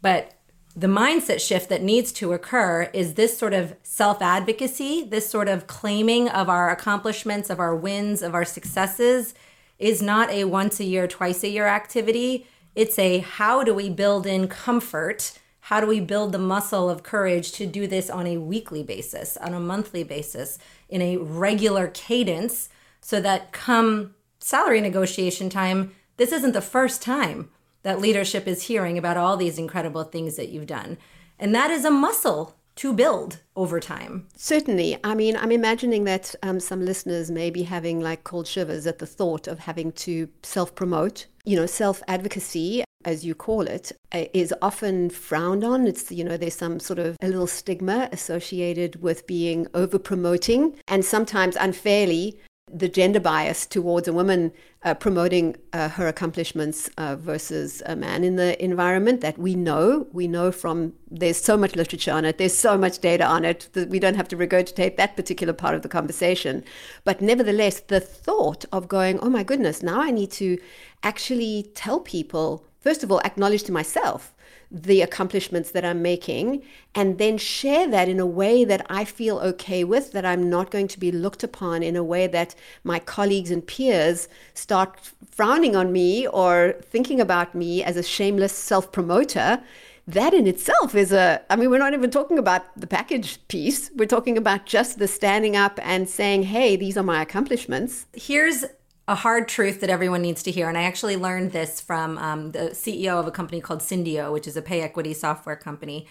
But 0.00 0.37
the 0.76 0.86
mindset 0.86 1.40
shift 1.40 1.68
that 1.70 1.82
needs 1.82 2.12
to 2.12 2.32
occur 2.32 2.88
is 2.92 3.14
this 3.14 3.36
sort 3.36 3.52
of 3.54 3.74
self 3.82 4.22
advocacy, 4.22 5.04
this 5.04 5.28
sort 5.28 5.48
of 5.48 5.66
claiming 5.66 6.28
of 6.28 6.48
our 6.48 6.70
accomplishments, 6.70 7.50
of 7.50 7.58
our 7.58 7.74
wins, 7.74 8.22
of 8.22 8.34
our 8.34 8.44
successes 8.44 9.34
is 9.78 10.02
not 10.02 10.30
a 10.30 10.44
once 10.44 10.80
a 10.80 10.84
year, 10.84 11.06
twice 11.06 11.42
a 11.42 11.48
year 11.48 11.66
activity. 11.66 12.46
It's 12.74 12.98
a 12.98 13.18
how 13.18 13.64
do 13.64 13.74
we 13.74 13.90
build 13.90 14.26
in 14.26 14.48
comfort? 14.48 15.38
How 15.60 15.80
do 15.80 15.86
we 15.86 16.00
build 16.00 16.32
the 16.32 16.38
muscle 16.38 16.88
of 16.88 17.02
courage 17.02 17.52
to 17.52 17.66
do 17.66 17.86
this 17.86 18.08
on 18.08 18.26
a 18.26 18.38
weekly 18.38 18.82
basis, 18.82 19.36
on 19.36 19.54
a 19.54 19.60
monthly 19.60 20.02
basis, 20.02 20.58
in 20.88 21.02
a 21.02 21.18
regular 21.18 21.88
cadence, 21.88 22.68
so 23.00 23.20
that 23.20 23.52
come 23.52 24.14
salary 24.40 24.80
negotiation 24.80 25.50
time, 25.50 25.94
this 26.16 26.32
isn't 26.32 26.52
the 26.52 26.60
first 26.60 27.02
time 27.02 27.50
that 27.82 28.00
leadership 28.00 28.46
is 28.46 28.64
hearing 28.64 28.98
about 28.98 29.16
all 29.16 29.36
these 29.36 29.58
incredible 29.58 30.04
things 30.04 30.36
that 30.36 30.48
you've 30.48 30.66
done. 30.66 30.98
And 31.38 31.54
that 31.54 31.70
is 31.70 31.84
a 31.84 31.90
muscle 31.90 32.56
to 32.76 32.92
build 32.92 33.40
over 33.56 33.80
time. 33.80 34.28
Certainly. 34.36 34.98
I 35.02 35.14
mean, 35.14 35.36
I'm 35.36 35.50
imagining 35.50 36.04
that 36.04 36.34
um, 36.44 36.60
some 36.60 36.84
listeners 36.84 37.28
may 37.28 37.50
be 37.50 37.64
having 37.64 38.00
like 38.00 38.22
cold 38.22 38.46
shivers 38.46 38.86
at 38.86 39.00
the 39.00 39.06
thought 39.06 39.48
of 39.48 39.58
having 39.58 39.90
to 39.92 40.28
self 40.44 40.74
promote, 40.76 41.26
you 41.44 41.56
know, 41.56 41.66
self 41.66 42.02
advocacy. 42.06 42.84
as 43.04 43.24
you 43.24 43.34
call 43.34 43.62
it, 43.62 43.92
uh, 44.12 44.24
often 44.62 45.10
frowned 45.10 45.64
on. 45.64 45.86
It's, 45.86 46.12
you 46.12 46.24
know, 46.24 46.36
there's 46.36 46.54
some 46.54 46.78
sort 46.78 46.98
of 46.98 47.16
a 47.20 47.26
little 47.26 47.46
stigma 47.46 48.08
associated 48.12 49.02
with 49.02 49.26
being 49.26 49.66
over 49.74 49.98
promoting 49.98 50.76
and 50.86 51.04
sometimes 51.04 51.56
unfairly 51.56 52.38
the 52.72 52.88
gender 52.88 53.20
bias 53.20 53.66
towards 53.66 54.08
a 54.08 54.12
woman 54.12 54.52
uh, 54.84 54.94
promoting 54.94 55.56
uh, 55.72 55.88
her 55.88 56.06
accomplishments 56.06 56.88
uh, 56.98 57.16
versus 57.16 57.82
a 57.86 57.96
man 57.96 58.22
in 58.22 58.36
the 58.36 58.62
environment 58.62 59.20
that 59.20 59.36
we 59.38 59.54
know. 59.54 60.06
We 60.12 60.28
know 60.28 60.52
from 60.52 60.92
there's 61.10 61.36
so 61.36 61.56
much 61.56 61.74
literature 61.74 62.12
on 62.12 62.24
it, 62.24 62.38
there's 62.38 62.56
so 62.56 62.78
much 62.78 63.00
data 63.00 63.24
on 63.24 63.44
it 63.44 63.68
that 63.72 63.88
we 63.88 63.98
don't 63.98 64.14
have 64.14 64.28
to 64.28 64.36
regurgitate 64.36 64.96
that 64.96 65.16
particular 65.16 65.52
part 65.52 65.74
of 65.74 65.82
the 65.82 65.88
conversation. 65.88 66.64
But 67.04 67.20
nevertheless, 67.20 67.80
the 67.80 68.00
thought 68.00 68.64
of 68.72 68.88
going, 68.88 69.18
oh 69.20 69.30
my 69.30 69.42
goodness, 69.42 69.82
now 69.82 70.00
I 70.00 70.10
need 70.10 70.30
to 70.32 70.58
actually 71.02 71.70
tell 71.74 72.00
people, 72.00 72.64
first 72.80 73.02
of 73.02 73.10
all, 73.10 73.20
acknowledge 73.20 73.64
to 73.64 73.72
myself 73.72 74.32
the 74.70 75.00
accomplishments 75.00 75.70
that 75.70 75.84
I'm 75.84 76.02
making 76.02 76.62
and 76.94 77.18
then 77.18 77.38
share 77.38 77.88
that 77.88 78.08
in 78.08 78.20
a 78.20 78.26
way 78.26 78.64
that 78.64 78.84
I 78.90 79.04
feel 79.04 79.38
okay 79.38 79.82
with, 79.82 80.12
that 80.12 80.26
I'm 80.26 80.50
not 80.50 80.70
going 80.70 80.88
to 80.88 81.00
be 81.00 81.10
looked 81.10 81.42
upon 81.42 81.82
in 81.82 81.96
a 81.96 82.04
way 82.04 82.26
that 82.26 82.54
my 82.84 82.98
colleagues 82.98 83.50
and 83.50 83.66
peers 83.66 84.28
start 84.54 85.12
frowning 85.30 85.74
on 85.74 85.90
me 85.92 86.26
or 86.28 86.74
thinking 86.82 87.20
about 87.20 87.54
me 87.54 87.82
as 87.82 87.96
a 87.96 88.02
shameless 88.02 88.52
self 88.52 88.92
promoter. 88.92 89.62
That 90.06 90.32
in 90.32 90.46
itself 90.46 90.94
is 90.94 91.12
a, 91.12 91.42
I 91.50 91.56
mean, 91.56 91.68
we're 91.68 91.78
not 91.78 91.92
even 91.92 92.10
talking 92.10 92.38
about 92.38 92.64
the 92.78 92.86
package 92.86 93.46
piece. 93.48 93.90
We're 93.94 94.06
talking 94.06 94.38
about 94.38 94.64
just 94.64 94.98
the 94.98 95.06
standing 95.06 95.54
up 95.54 95.78
and 95.82 96.08
saying, 96.08 96.44
hey, 96.44 96.76
these 96.76 96.96
are 96.96 97.02
my 97.02 97.20
accomplishments. 97.20 98.06
Here's 98.14 98.64
a 99.08 99.14
hard 99.14 99.48
truth 99.48 99.80
that 99.80 99.88
everyone 99.88 100.20
needs 100.20 100.42
to 100.42 100.50
hear. 100.50 100.68
And 100.68 100.76
I 100.76 100.82
actually 100.82 101.16
learned 101.16 101.52
this 101.52 101.80
from 101.80 102.18
um, 102.18 102.52
the 102.52 102.70
CEO 102.72 103.18
of 103.18 103.26
a 103.26 103.30
company 103.30 103.58
called 103.58 103.80
Syndio, 103.80 104.30
which 104.30 104.46
is 104.46 104.56
a 104.56 104.62
pay 104.62 104.82
equity 104.82 105.14
software 105.14 105.56
company. 105.56 106.06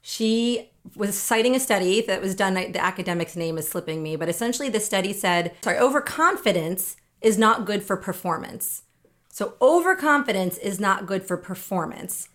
She 0.00 0.70
was 0.96 1.16
citing 1.16 1.54
a 1.54 1.60
study 1.60 2.00
that 2.00 2.22
was 2.22 2.34
done, 2.34 2.54
the 2.54 2.82
academic's 2.82 3.36
name 3.36 3.58
is 3.58 3.68
slipping 3.68 4.02
me, 4.02 4.16
but 4.16 4.30
essentially 4.30 4.70
the 4.70 4.80
study 4.80 5.12
said, 5.12 5.54
sorry, 5.62 5.78
overconfidence 5.78 6.96
is 7.20 7.36
not 7.36 7.66
good 7.66 7.82
for 7.82 7.98
performance. 7.98 8.84
So 9.28 9.54
overconfidence 9.60 10.56
is 10.56 10.80
not 10.80 11.04
good 11.04 11.24
for 11.24 11.36
performance, 11.36 12.30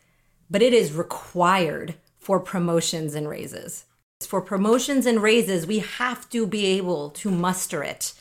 but 0.48 0.62
it 0.62 0.74
is 0.74 0.94
required 0.94 1.96
for 2.20 2.40
promotions 2.40 3.16
and 3.16 3.28
raises. 3.28 3.86
For 4.22 4.42
promotions 4.42 5.08
and 5.08 5.24
raises, 5.24 5.66
we 5.66 5.80
have 5.80 6.30
to 6.30 6.46
be 6.46 6.68
able 6.68 7.10
to 7.12 7.32
muster 7.32 7.84
it 7.84 8.14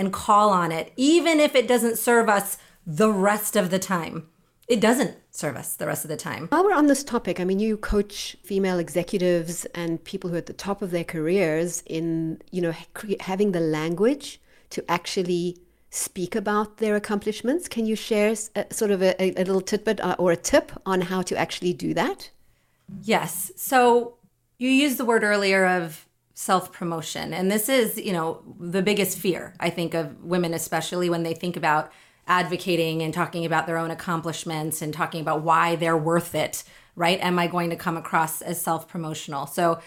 and 0.00 0.14
call 0.14 0.48
on 0.48 0.72
it, 0.72 0.92
even 0.96 1.38
if 1.38 1.54
it 1.54 1.68
doesn't 1.68 1.98
serve 1.98 2.26
us 2.26 2.56
the 2.86 3.12
rest 3.12 3.54
of 3.54 3.70
the 3.70 3.78
time. 3.78 4.26
It 4.66 4.80
doesn't 4.80 5.14
serve 5.30 5.56
us 5.56 5.76
the 5.76 5.86
rest 5.86 6.06
of 6.06 6.08
the 6.08 6.16
time. 6.16 6.46
While 6.48 6.64
we're 6.64 6.74
on 6.74 6.86
this 6.86 7.04
topic, 7.04 7.38
I 7.38 7.44
mean, 7.44 7.60
you 7.60 7.76
coach 7.76 8.34
female 8.42 8.78
executives 8.78 9.66
and 9.74 10.02
people 10.02 10.30
who 10.30 10.36
are 10.36 10.38
at 10.38 10.46
the 10.46 10.54
top 10.54 10.80
of 10.80 10.90
their 10.90 11.04
careers 11.04 11.82
in, 11.84 12.40
you 12.50 12.62
know, 12.62 12.74
having 13.20 13.52
the 13.52 13.60
language 13.60 14.40
to 14.70 14.90
actually 14.90 15.58
speak 15.90 16.34
about 16.34 16.78
their 16.78 16.96
accomplishments. 16.96 17.68
Can 17.68 17.84
you 17.84 17.94
share 17.94 18.34
a, 18.56 18.72
sort 18.72 18.90
of 18.92 19.02
a, 19.02 19.14
a 19.20 19.44
little 19.44 19.60
tidbit 19.60 20.00
uh, 20.00 20.16
or 20.18 20.32
a 20.32 20.36
tip 20.36 20.72
on 20.86 21.02
how 21.02 21.20
to 21.22 21.36
actually 21.36 21.74
do 21.74 21.92
that? 21.92 22.30
Yes. 23.02 23.52
So 23.54 24.14
you 24.56 24.70
used 24.70 24.96
the 24.96 25.04
word 25.04 25.24
earlier 25.24 25.66
of 25.66 26.06
self 26.40 26.72
promotion. 26.72 27.34
And 27.34 27.50
this 27.50 27.68
is, 27.68 27.98
you 27.98 28.14
know, 28.14 28.40
the 28.58 28.80
biggest 28.80 29.18
fear, 29.18 29.52
I 29.60 29.68
think, 29.68 29.92
of 29.92 30.24
women, 30.24 30.54
especially 30.54 31.10
when 31.10 31.22
they 31.22 31.34
think 31.34 31.54
about 31.54 31.92
advocating 32.26 33.02
and 33.02 33.12
talking 33.12 33.44
about 33.44 33.66
their 33.66 33.76
own 33.76 33.90
accomplishments 33.90 34.80
and 34.80 34.94
talking 34.94 35.20
about 35.20 35.42
why 35.42 35.76
they're 35.76 35.98
worth 35.98 36.34
it, 36.34 36.64
right? 36.96 37.20
Am 37.20 37.38
I 37.38 37.46
going 37.46 37.68
to 37.68 37.76
come 37.76 37.98
across 37.98 38.40
as 38.40 38.58
self 38.58 38.88
promotional? 38.88 39.46
So 39.46 39.80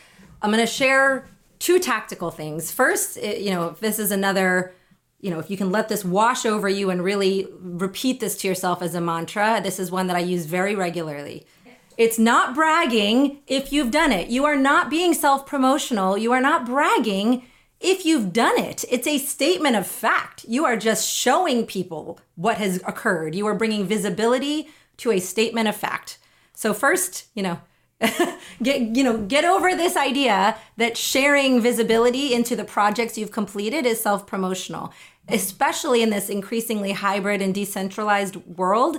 I'm 0.44 0.52
going 0.52 0.64
to 0.64 0.72
share 0.72 1.28
two 1.58 1.80
tactical 1.80 2.30
things. 2.30 2.72
First, 2.72 3.18
it, 3.18 3.42
you 3.42 3.50
know, 3.50 3.70
if 3.70 3.80
this 3.80 3.98
is 3.98 4.12
another, 4.12 4.76
you 5.22 5.32
know, 5.32 5.40
if 5.40 5.50
you 5.50 5.58
can 5.58 5.72
let 5.72 5.90
this 5.90 6.06
wash 6.06 6.46
over 6.46 6.70
you 6.70 6.92
and 6.92 7.04
really 7.04 7.48
repeat 7.62 8.20
this 8.20 8.38
to 8.38 8.48
yourself 8.48 8.84
as 8.84 8.94
a 8.94 9.02
mantra, 9.02 9.60
this 9.64 9.80
is 9.80 9.90
one 9.90 10.06
that 10.06 10.16
I 10.16 10.20
use 10.20 10.46
very 10.46 10.76
regularly. 10.76 11.48
It's 11.98 12.20
not 12.20 12.56
bragging 12.56 13.40
if 13.48 13.72
you've 13.72 13.92
done 13.92 14.12
it. 14.12 14.30
You 14.30 14.46
are 14.46 14.56
not 14.56 14.90
being 14.90 15.14
self 15.14 15.46
promotional. 15.46 16.18
You 16.18 16.32
are 16.32 16.42
not 16.42 16.66
bragging 16.66 17.44
if 17.80 18.06
you've 18.06 18.34
done 18.34 18.58
it. 18.58 18.86
It's 18.90 19.08
a 19.08 19.18
statement 19.18 19.76
of 19.76 19.86
fact. 19.86 20.46
You 20.48 20.66
are 20.66 20.78
just 20.78 21.10
showing 21.10 21.66
people 21.66 22.20
what 22.36 22.58
has 22.58 22.78
occurred. 22.86 23.36
You 23.36 23.46
are 23.48 23.56
bringing 23.56 23.86
visibility 23.86 24.70
to 24.98 25.12
a 25.12 25.20
statement 25.20 25.68
of 25.68 25.76
fact. 25.76 26.18
So, 26.54 26.74
first, 26.74 27.26
you 27.36 27.44
know, 27.44 27.60
get 28.64 28.96
you 28.96 29.04
know 29.04 29.18
get 29.18 29.46
over 29.46 29.76
this 29.76 29.96
idea 29.96 30.58
that 30.78 30.98
sharing 30.98 31.62
visibility 31.62 32.34
into 32.34 32.56
the 32.56 32.64
projects 32.64 33.18
you've 33.18 33.32
completed 33.32 33.86
is 33.86 34.02
self-promotional 34.02 34.92
especially 35.30 36.02
in 36.02 36.10
this 36.10 36.30
increasingly 36.30 36.92
hybrid 36.92 37.42
and 37.42 37.56
decentralized 37.56 38.36
world 38.58 38.98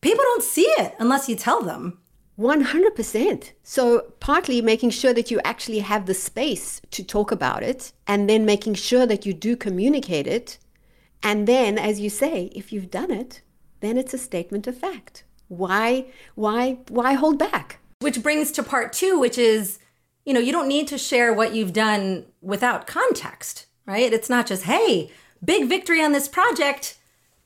people 0.00 0.22
don't 0.22 0.42
see 0.42 0.66
it 0.78 0.94
unless 0.98 1.28
you 1.28 1.36
tell 1.36 1.62
them 1.62 1.98
100%. 2.38 3.52
So, 3.62 4.12
partly 4.20 4.62
making 4.62 4.90
sure 4.90 5.12
that 5.12 5.30
you 5.30 5.40
actually 5.44 5.80
have 5.80 6.06
the 6.06 6.14
space 6.14 6.80
to 6.90 7.04
talk 7.04 7.30
about 7.30 7.62
it, 7.62 7.92
and 8.06 8.28
then 8.28 8.44
making 8.44 8.74
sure 8.74 9.06
that 9.06 9.26
you 9.26 9.34
do 9.34 9.56
communicate 9.56 10.26
it. 10.26 10.58
And 11.22 11.46
then, 11.46 11.78
as 11.78 12.00
you 12.00 12.10
say, 12.10 12.50
if 12.54 12.72
you've 12.72 12.90
done 12.90 13.10
it, 13.10 13.42
then 13.80 13.98
it's 13.98 14.14
a 14.14 14.18
statement 14.18 14.66
of 14.66 14.76
fact. 14.76 15.24
Why, 15.48 16.06
why, 16.34 16.78
why 16.88 17.12
hold 17.12 17.38
back? 17.38 17.80
Which 18.00 18.22
brings 18.22 18.50
to 18.52 18.62
part 18.62 18.92
two, 18.92 19.18
which 19.18 19.36
is, 19.36 19.78
you 20.24 20.32
know, 20.32 20.40
you 20.40 20.52
don't 20.52 20.68
need 20.68 20.88
to 20.88 20.98
share 20.98 21.32
what 21.32 21.54
you've 21.54 21.72
done 21.72 22.26
without 22.40 22.86
context, 22.86 23.66
right? 23.86 24.12
It's 24.12 24.30
not 24.30 24.46
just, 24.46 24.64
hey, 24.64 25.10
big 25.44 25.68
victory 25.68 26.02
on 26.02 26.12
this 26.12 26.28
project 26.28 26.98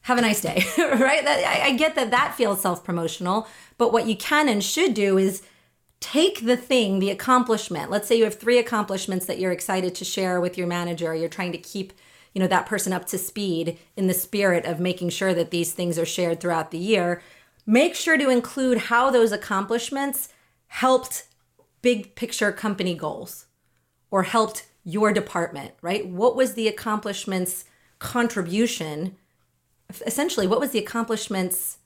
have 0.06 0.18
a 0.18 0.22
nice 0.22 0.40
day, 0.40 0.64
right? 0.78 1.24
That, 1.24 1.44
I, 1.44 1.68
I 1.68 1.72
get 1.76 1.96
that 1.96 2.12
that 2.12 2.36
feels 2.36 2.60
self 2.60 2.84
promotional, 2.84 3.48
but 3.76 3.92
what 3.92 4.06
you 4.06 4.16
can 4.16 4.48
and 4.48 4.62
should 4.62 4.94
do 4.94 5.18
is 5.18 5.42
take 5.98 6.46
the 6.46 6.56
thing, 6.56 7.00
the 7.00 7.10
accomplishment. 7.10 7.90
Let's 7.90 8.06
say 8.06 8.16
you 8.16 8.22
have 8.22 8.36
three 8.36 8.58
accomplishments 8.58 9.26
that 9.26 9.40
you're 9.40 9.50
excited 9.50 9.96
to 9.96 10.04
share 10.04 10.40
with 10.40 10.56
your 10.56 10.68
manager. 10.68 11.12
You're 11.12 11.28
trying 11.28 11.50
to 11.52 11.58
keep 11.58 11.92
you 12.34 12.40
know 12.40 12.48
that 12.48 12.66
person 12.66 12.92
up 12.92 13.06
to 13.06 13.18
speed 13.18 13.78
in 13.96 14.06
the 14.06 14.14
spirit 14.14 14.66
of 14.66 14.78
making 14.78 15.08
sure 15.08 15.32
that 15.32 15.50
these 15.50 15.72
things 15.72 15.98
are 15.98 16.04
shared 16.04 16.38
throughout 16.38 16.70
the 16.70 16.78
year 16.78 17.22
make 17.64 17.94
sure 17.94 18.18
to 18.18 18.28
include 18.28 18.76
how 18.76 19.10
those 19.10 19.32
accomplishments 19.32 20.28
helped 20.66 21.28
big 21.80 22.14
picture 22.14 22.52
company 22.52 22.94
goals 22.94 23.46
or 24.10 24.24
helped 24.24 24.66
your 24.84 25.14
department 25.14 25.72
right 25.80 26.06
what 26.08 26.36
was 26.36 26.52
the 26.52 26.68
accomplishments 26.68 27.64
contribution 27.98 29.16
essentially 30.06 30.46
what 30.46 30.60
was 30.60 30.70
the 30.70 30.78
accomplishments 30.78 31.78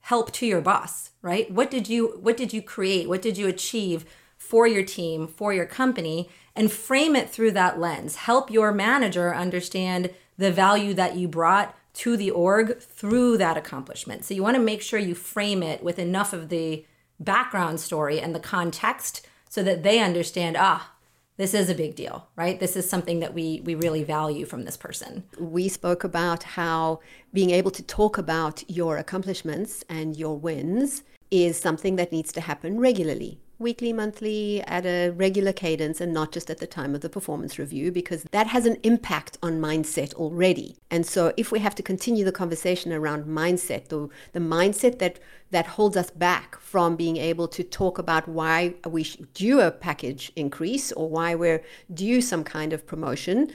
help 0.00 0.32
to 0.32 0.46
your 0.46 0.60
boss 0.60 1.08
right? 1.22 1.50
What 1.50 1.70
did 1.70 1.88
you 1.88 2.18
what 2.20 2.36
did 2.36 2.52
you 2.52 2.62
create? 2.62 3.08
What 3.08 3.22
did 3.22 3.36
you 3.36 3.48
achieve 3.48 4.04
for 4.36 4.66
your 4.66 4.84
team 4.84 5.26
for 5.26 5.52
your 5.52 5.66
company? 5.66 6.28
And 6.54 6.72
frame 6.72 7.14
it 7.14 7.30
through 7.30 7.52
that 7.52 7.78
lens. 7.78 8.16
Help 8.16 8.50
your 8.50 8.72
manager 8.72 9.34
understand 9.34 10.10
the 10.36 10.50
value 10.50 10.94
that 10.94 11.16
you 11.16 11.28
brought 11.28 11.74
to 11.94 12.16
the 12.16 12.30
org 12.30 12.80
through 12.80 13.38
that 13.38 13.56
accomplishment. 13.56 14.24
So 14.24 14.34
you 14.34 14.42
want 14.42 14.56
to 14.56 14.62
make 14.62 14.82
sure 14.82 14.98
you 14.98 15.14
frame 15.14 15.62
it 15.62 15.82
with 15.82 15.98
enough 15.98 16.32
of 16.32 16.48
the 16.48 16.84
background 17.18 17.80
story 17.80 18.20
and 18.20 18.34
the 18.34 18.40
context 18.40 19.26
so 19.48 19.62
that 19.62 19.82
they 19.82 19.98
understand 19.98 20.56
ah 20.58 20.92
this 21.38 21.54
is 21.54 21.70
a 21.70 21.74
big 21.74 21.94
deal, 21.94 22.28
right? 22.36 22.60
This 22.60 22.76
is 22.76 22.90
something 22.90 23.20
that 23.20 23.32
we 23.32 23.62
we 23.64 23.74
really 23.74 24.04
value 24.04 24.44
from 24.44 24.64
this 24.64 24.76
person. 24.76 25.24
We 25.38 25.68
spoke 25.68 26.04
about 26.04 26.42
how 26.42 27.00
being 27.32 27.50
able 27.50 27.70
to 27.70 27.82
talk 27.82 28.18
about 28.18 28.62
your 28.68 28.98
accomplishments 28.98 29.84
and 29.88 30.16
your 30.16 30.36
wins 30.36 31.04
is 31.30 31.58
something 31.58 31.96
that 31.96 32.12
needs 32.12 32.32
to 32.32 32.40
happen 32.40 32.80
regularly 32.80 33.40
weekly, 33.58 33.92
monthly, 33.92 34.62
at 34.62 34.86
a 34.86 35.10
regular 35.10 35.52
cadence, 35.52 36.00
and 36.00 36.12
not 36.12 36.32
just 36.32 36.50
at 36.50 36.58
the 36.58 36.66
time 36.66 36.94
of 36.94 37.00
the 37.00 37.08
performance 37.08 37.58
review, 37.58 37.90
because 37.90 38.24
that 38.30 38.46
has 38.46 38.66
an 38.66 38.76
impact 38.82 39.36
on 39.42 39.60
mindset 39.60 40.14
already. 40.14 40.76
And 40.90 41.04
so, 41.04 41.32
if 41.36 41.50
we 41.50 41.58
have 41.58 41.74
to 41.76 41.82
continue 41.82 42.24
the 42.24 42.32
conversation 42.32 42.92
around 42.92 43.24
mindset, 43.24 43.88
the, 43.88 44.08
the 44.32 44.40
mindset 44.40 44.98
that 44.98 45.18
that 45.50 45.66
holds 45.66 45.96
us 45.96 46.10
back 46.10 46.58
from 46.60 46.94
being 46.96 47.16
able 47.16 47.48
to 47.48 47.64
talk 47.64 47.98
about 47.98 48.28
why 48.28 48.74
we 48.86 49.04
do 49.34 49.60
a 49.60 49.70
package 49.70 50.30
increase 50.36 50.92
or 50.92 51.08
why 51.08 51.34
we're 51.34 51.62
due 51.94 52.20
some 52.20 52.44
kind 52.44 52.72
of 52.72 52.86
promotion. 52.86 53.50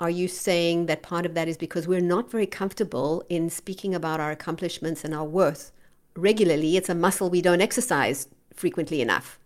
Are 0.00 0.10
you 0.10 0.28
saying 0.28 0.86
that 0.86 1.02
part 1.02 1.26
of 1.26 1.34
that 1.34 1.48
is 1.48 1.56
because 1.56 1.88
we're 1.88 2.00
not 2.00 2.30
very 2.30 2.46
comfortable 2.46 3.24
in 3.28 3.50
speaking 3.50 3.94
about 3.94 4.20
our 4.20 4.30
accomplishments 4.30 5.04
and 5.04 5.14
our 5.14 5.24
worth 5.24 5.72
regularly? 6.14 6.76
It's 6.76 6.88
a 6.88 6.94
muscle 6.94 7.30
we 7.30 7.42
don't 7.42 7.60
exercise 7.60 8.28
frequently 8.54 9.00
enough. 9.00 9.38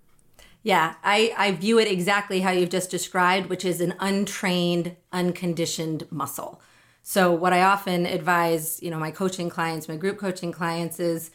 Yeah, 0.62 0.94
I, 1.02 1.34
I 1.36 1.52
view 1.52 1.78
it 1.78 1.90
exactly 1.90 2.40
how 2.40 2.50
you've 2.52 2.70
just 2.70 2.90
described, 2.90 3.48
which 3.48 3.64
is 3.64 3.80
an 3.80 3.94
untrained, 3.98 4.96
unconditioned 5.12 6.06
muscle. 6.10 6.60
So 7.02 7.32
what 7.32 7.52
I 7.52 7.62
often 7.62 8.06
advise, 8.06 8.80
you 8.80 8.90
know, 8.90 8.98
my 8.98 9.10
coaching 9.10 9.50
clients, 9.50 9.88
my 9.88 9.96
group 9.96 10.18
coaching 10.18 10.52
clients 10.52 11.00
is 11.00 11.32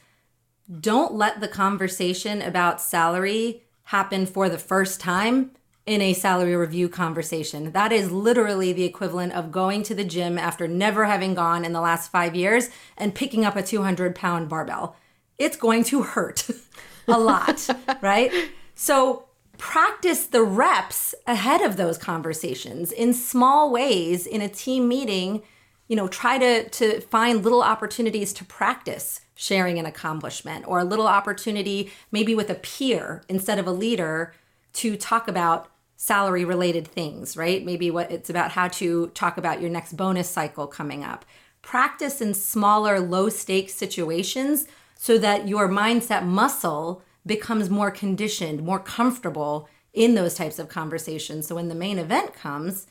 don't 0.79 1.13
let 1.13 1.41
the 1.41 1.47
conversation 1.47 2.41
about 2.41 2.81
salary 2.81 3.63
happen 3.83 4.25
for 4.25 4.47
the 4.49 4.57
first 4.57 5.01
time 5.01 5.51
in 5.85 6.01
a 6.01 6.13
salary 6.13 6.55
review 6.55 6.89
conversation. 6.89 7.71
That 7.71 7.91
is 7.91 8.11
literally 8.11 8.73
the 8.73 8.83
equivalent 8.83 9.33
of 9.33 9.51
going 9.51 9.83
to 9.83 9.95
the 9.95 10.03
gym 10.03 10.37
after 10.37 10.67
never 10.67 11.05
having 11.05 11.33
gone 11.33 11.63
in 11.63 11.71
the 11.71 11.81
last 11.81 12.11
five 12.11 12.35
years 12.35 12.69
and 12.97 13.15
picking 13.15 13.45
up 13.45 13.55
a 13.55 13.63
200 13.63 14.13
pound 14.13 14.49
barbell. 14.49 14.95
It's 15.37 15.55
going 15.55 15.83
to 15.85 16.03
hurt 16.03 16.49
a 17.07 17.17
lot, 17.17 17.69
right? 18.01 18.31
So 18.79 19.25
practice 19.57 20.27
the 20.27 20.43
reps 20.43 21.15
ahead 21.25 21.61
of 21.61 21.77
those 21.77 21.97
conversations 21.97 22.91
in 22.91 23.11
small 23.11 23.71
ways 23.71 24.27
in 24.27 24.39
a 24.39 24.47
team 24.47 24.87
meeting. 24.87 25.41
You 25.87 25.95
know 25.95 26.07
try 26.07 26.37
to 26.37 26.69
to 26.69 27.01
find 27.01 27.43
little 27.43 27.63
opportunities 27.63 28.33
to 28.33 28.45
practice 28.45 29.21
sharing 29.33 29.79
an 29.79 29.87
accomplishment 29.87 30.67
or 30.67 30.79
a 30.79 30.83
little 30.83 31.07
opportunity 31.07 31.91
maybe 32.11 32.35
with 32.35 32.51
a 32.51 32.55
peer 32.55 33.23
instead 33.27 33.57
of 33.57 33.65
a 33.65 33.71
leader 33.71 34.33
to 34.73 34.95
talk 34.95 35.27
about 35.27 35.71
salary 35.95 36.45
related 36.45 36.87
things 36.87 37.35
right? 37.35 37.65
Maybe 37.65 37.89
what 37.89 38.11
it's 38.11 38.29
about 38.29 38.51
how 38.51 38.67
to 38.67 39.07
talk 39.07 39.37
about 39.37 39.59
your 39.59 39.71
next 39.71 39.97
bonus 39.97 40.29
cycle 40.29 40.67
coming 40.67 41.03
up. 41.03 41.25
Practice 41.63 42.21
in 42.21 42.35
smaller 42.35 42.99
low 42.99 43.29
stakes 43.29 43.73
situations 43.73 44.67
so 44.93 45.17
that 45.17 45.47
your 45.47 45.67
mindset 45.67 46.23
muscle 46.25 47.01
becomes 47.27 47.69
more 47.69 47.91
conditioned 47.91 48.63
more 48.63 48.79
comfortable 48.79 49.69
in 49.93 50.15
those 50.15 50.33
types 50.33 50.57
of 50.57 50.69
conversations 50.69 51.47
so 51.47 51.55
when 51.55 51.67
the 51.67 51.75
main 51.75 51.99
event 51.99 52.33
comes 52.33 52.87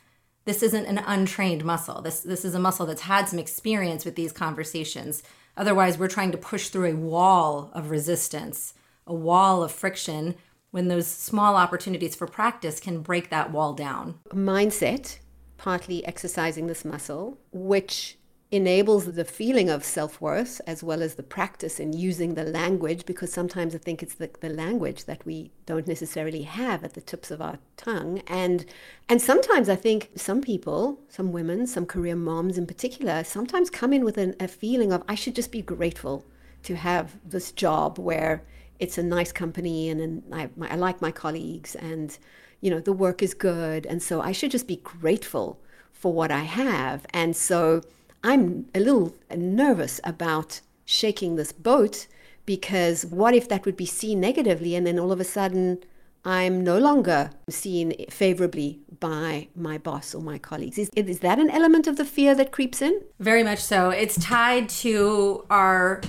this 0.47 0.63
isn't 0.63 0.87
an 0.87 0.99
untrained 0.99 1.65
muscle. 1.65 2.01
This 2.01 2.21
this 2.21 2.45
is 2.45 2.55
a 2.55 2.61
muscle 2.61 2.87
that's 2.87 3.03
had 3.03 3.29
some 3.29 3.39
experience 3.39 4.05
with 4.05 4.15
these 4.15 4.33
conversations. 4.33 5.23
Otherwise, 5.57 5.99
we're 5.99 6.09
trying 6.09 6.33
to 6.33 6.39
push 6.39 6.69
through 6.69 6.91
a 6.91 6.97
wall 6.97 7.71
of 7.75 7.91
resistance, 7.91 8.73
a 9.07 9.15
wall 9.15 9.63
of 9.63 9.73
friction 9.73 10.37
when 10.71 10.89
those 10.89 11.07
small 11.07 11.57
opportunities 11.57 12.15
for 12.15 12.27
practice 12.27 12.79
can 12.79 13.01
break 13.01 13.29
that 13.31 13.51
wall 13.51 13.73
down. 13.73 14.21
Mindset, 14.31 15.19
partly 15.57 16.05
exercising 16.07 16.67
this 16.67 16.85
muscle, 16.85 17.39
which 17.51 18.17
enables 18.53 19.13
the 19.13 19.25
feeling 19.25 19.69
of 19.69 19.83
self-worth 19.83 20.61
as 20.69 20.81
well 20.81 21.03
as 21.03 21.17
the 21.17 21.23
practice 21.23 21.81
in 21.81 21.93
using 21.93 22.35
the 22.35 22.45
language 22.45 23.05
because 23.05 23.33
sometimes 23.33 23.75
i 23.75 23.79
think 23.79 24.03
it's 24.03 24.15
the, 24.15 24.31
the 24.41 24.49
language 24.49 25.05
that 25.07 25.25
we 25.27 25.51
don't 25.67 25.89
necessarily 25.89 26.43
have 26.43 26.85
at 26.85 26.95
the 26.95 27.01
tips 27.01 27.33
of 27.33 27.43
our 27.43 27.59
tongue. 27.77 28.23
And 28.29 28.65
and 29.09 29.21
sometimes 29.21 29.69
i 29.69 29.75
think 29.75 30.11
some 30.15 30.41
people 30.41 31.01
some 31.09 31.33
women 31.33 31.67
some 31.67 31.87
career 31.87 32.15
moms 32.15 32.57
in 32.57 32.67
particular 32.67 33.25
sometimes 33.25 33.69
come 33.69 33.93
in 33.93 34.05
with 34.05 34.17
an, 34.17 34.37
a 34.39 34.47
feeling 34.47 34.93
of 34.93 35.03
i 35.09 35.17
should 35.17 35.35
just 35.35 35.51
be 35.51 35.63
grateful 35.63 36.25
to 36.63 36.77
have 36.77 37.17
this 37.25 37.51
job 37.51 37.99
where 37.99 38.45
it's 38.79 38.99
a 38.99 39.03
nice 39.03 39.33
company 39.33 39.89
and, 39.89 40.01
and 40.01 40.23
I, 40.33 40.49
I 40.63 40.77
like 40.77 41.03
my 41.03 41.11
colleagues 41.11 41.75
and 41.75 42.17
you 42.61 42.71
know 42.71 42.79
the 42.79 42.93
work 42.93 43.23
is 43.23 43.35
good 43.35 43.87
and 43.87 44.01
so 44.01 44.21
i 44.21 44.31
should 44.31 44.53
just 44.53 44.69
be 44.69 44.77
grateful 44.77 45.59
for 45.93 46.13
what 46.13 46.31
i 46.31 46.41
have. 46.41 47.07
And 47.13 47.35
so 47.35 47.83
I'm 48.27 48.67
a 48.75 48.81
little 48.81 49.15
nervous 49.31 50.01
about 50.03 50.61
shaking 50.85 51.37
this 51.37 51.53
boat 51.53 52.09
because 52.45 53.07
what 53.07 53.35
if 53.35 53.49
that 53.49 53.65
would 53.65 53.77
be 53.77 53.87
seen 53.87 54.19
negatively 54.19 54.75
and 54.75 54.85
then 54.85 54.99
all 54.99 55.13
of 55.13 55.21
a 55.21 55.25
sudden 55.25 55.79
I'm 56.25 56.65
no 56.65 56.77
longer 56.77 57.31
seen 57.49 57.95
favorably 58.11 58.81
by 58.99 59.47
my 59.55 59.79
boss 59.79 60.13
or 60.13 60.23
my 60.23 60.39
colleagues. 60.39 60.77
Is, 60.77 60.91
is 60.97 61.21
that 61.21 61.39
an 61.39 61.51
element 61.51 61.87
of 61.87 61.99
the 61.99 62.05
fear 62.05 62.35
that 62.35 62.51
creeps 62.51 62.83
in? 62.83 63.01
Very 63.21 63.45
much 63.45 63.61
so. 63.61 63.91
It's 63.91 64.19
tied 64.19 64.69
to 64.81 65.47
our 65.49 66.03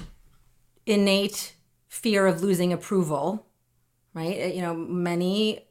innate 0.88 1.54
fear 1.88 2.26
of 2.26 2.42
losing 2.42 2.74
approval, 2.74 3.46
right? 4.16 4.42
Uh, 4.42 4.46
you 4.48 4.62
know, 4.64 4.74
many 4.74 5.67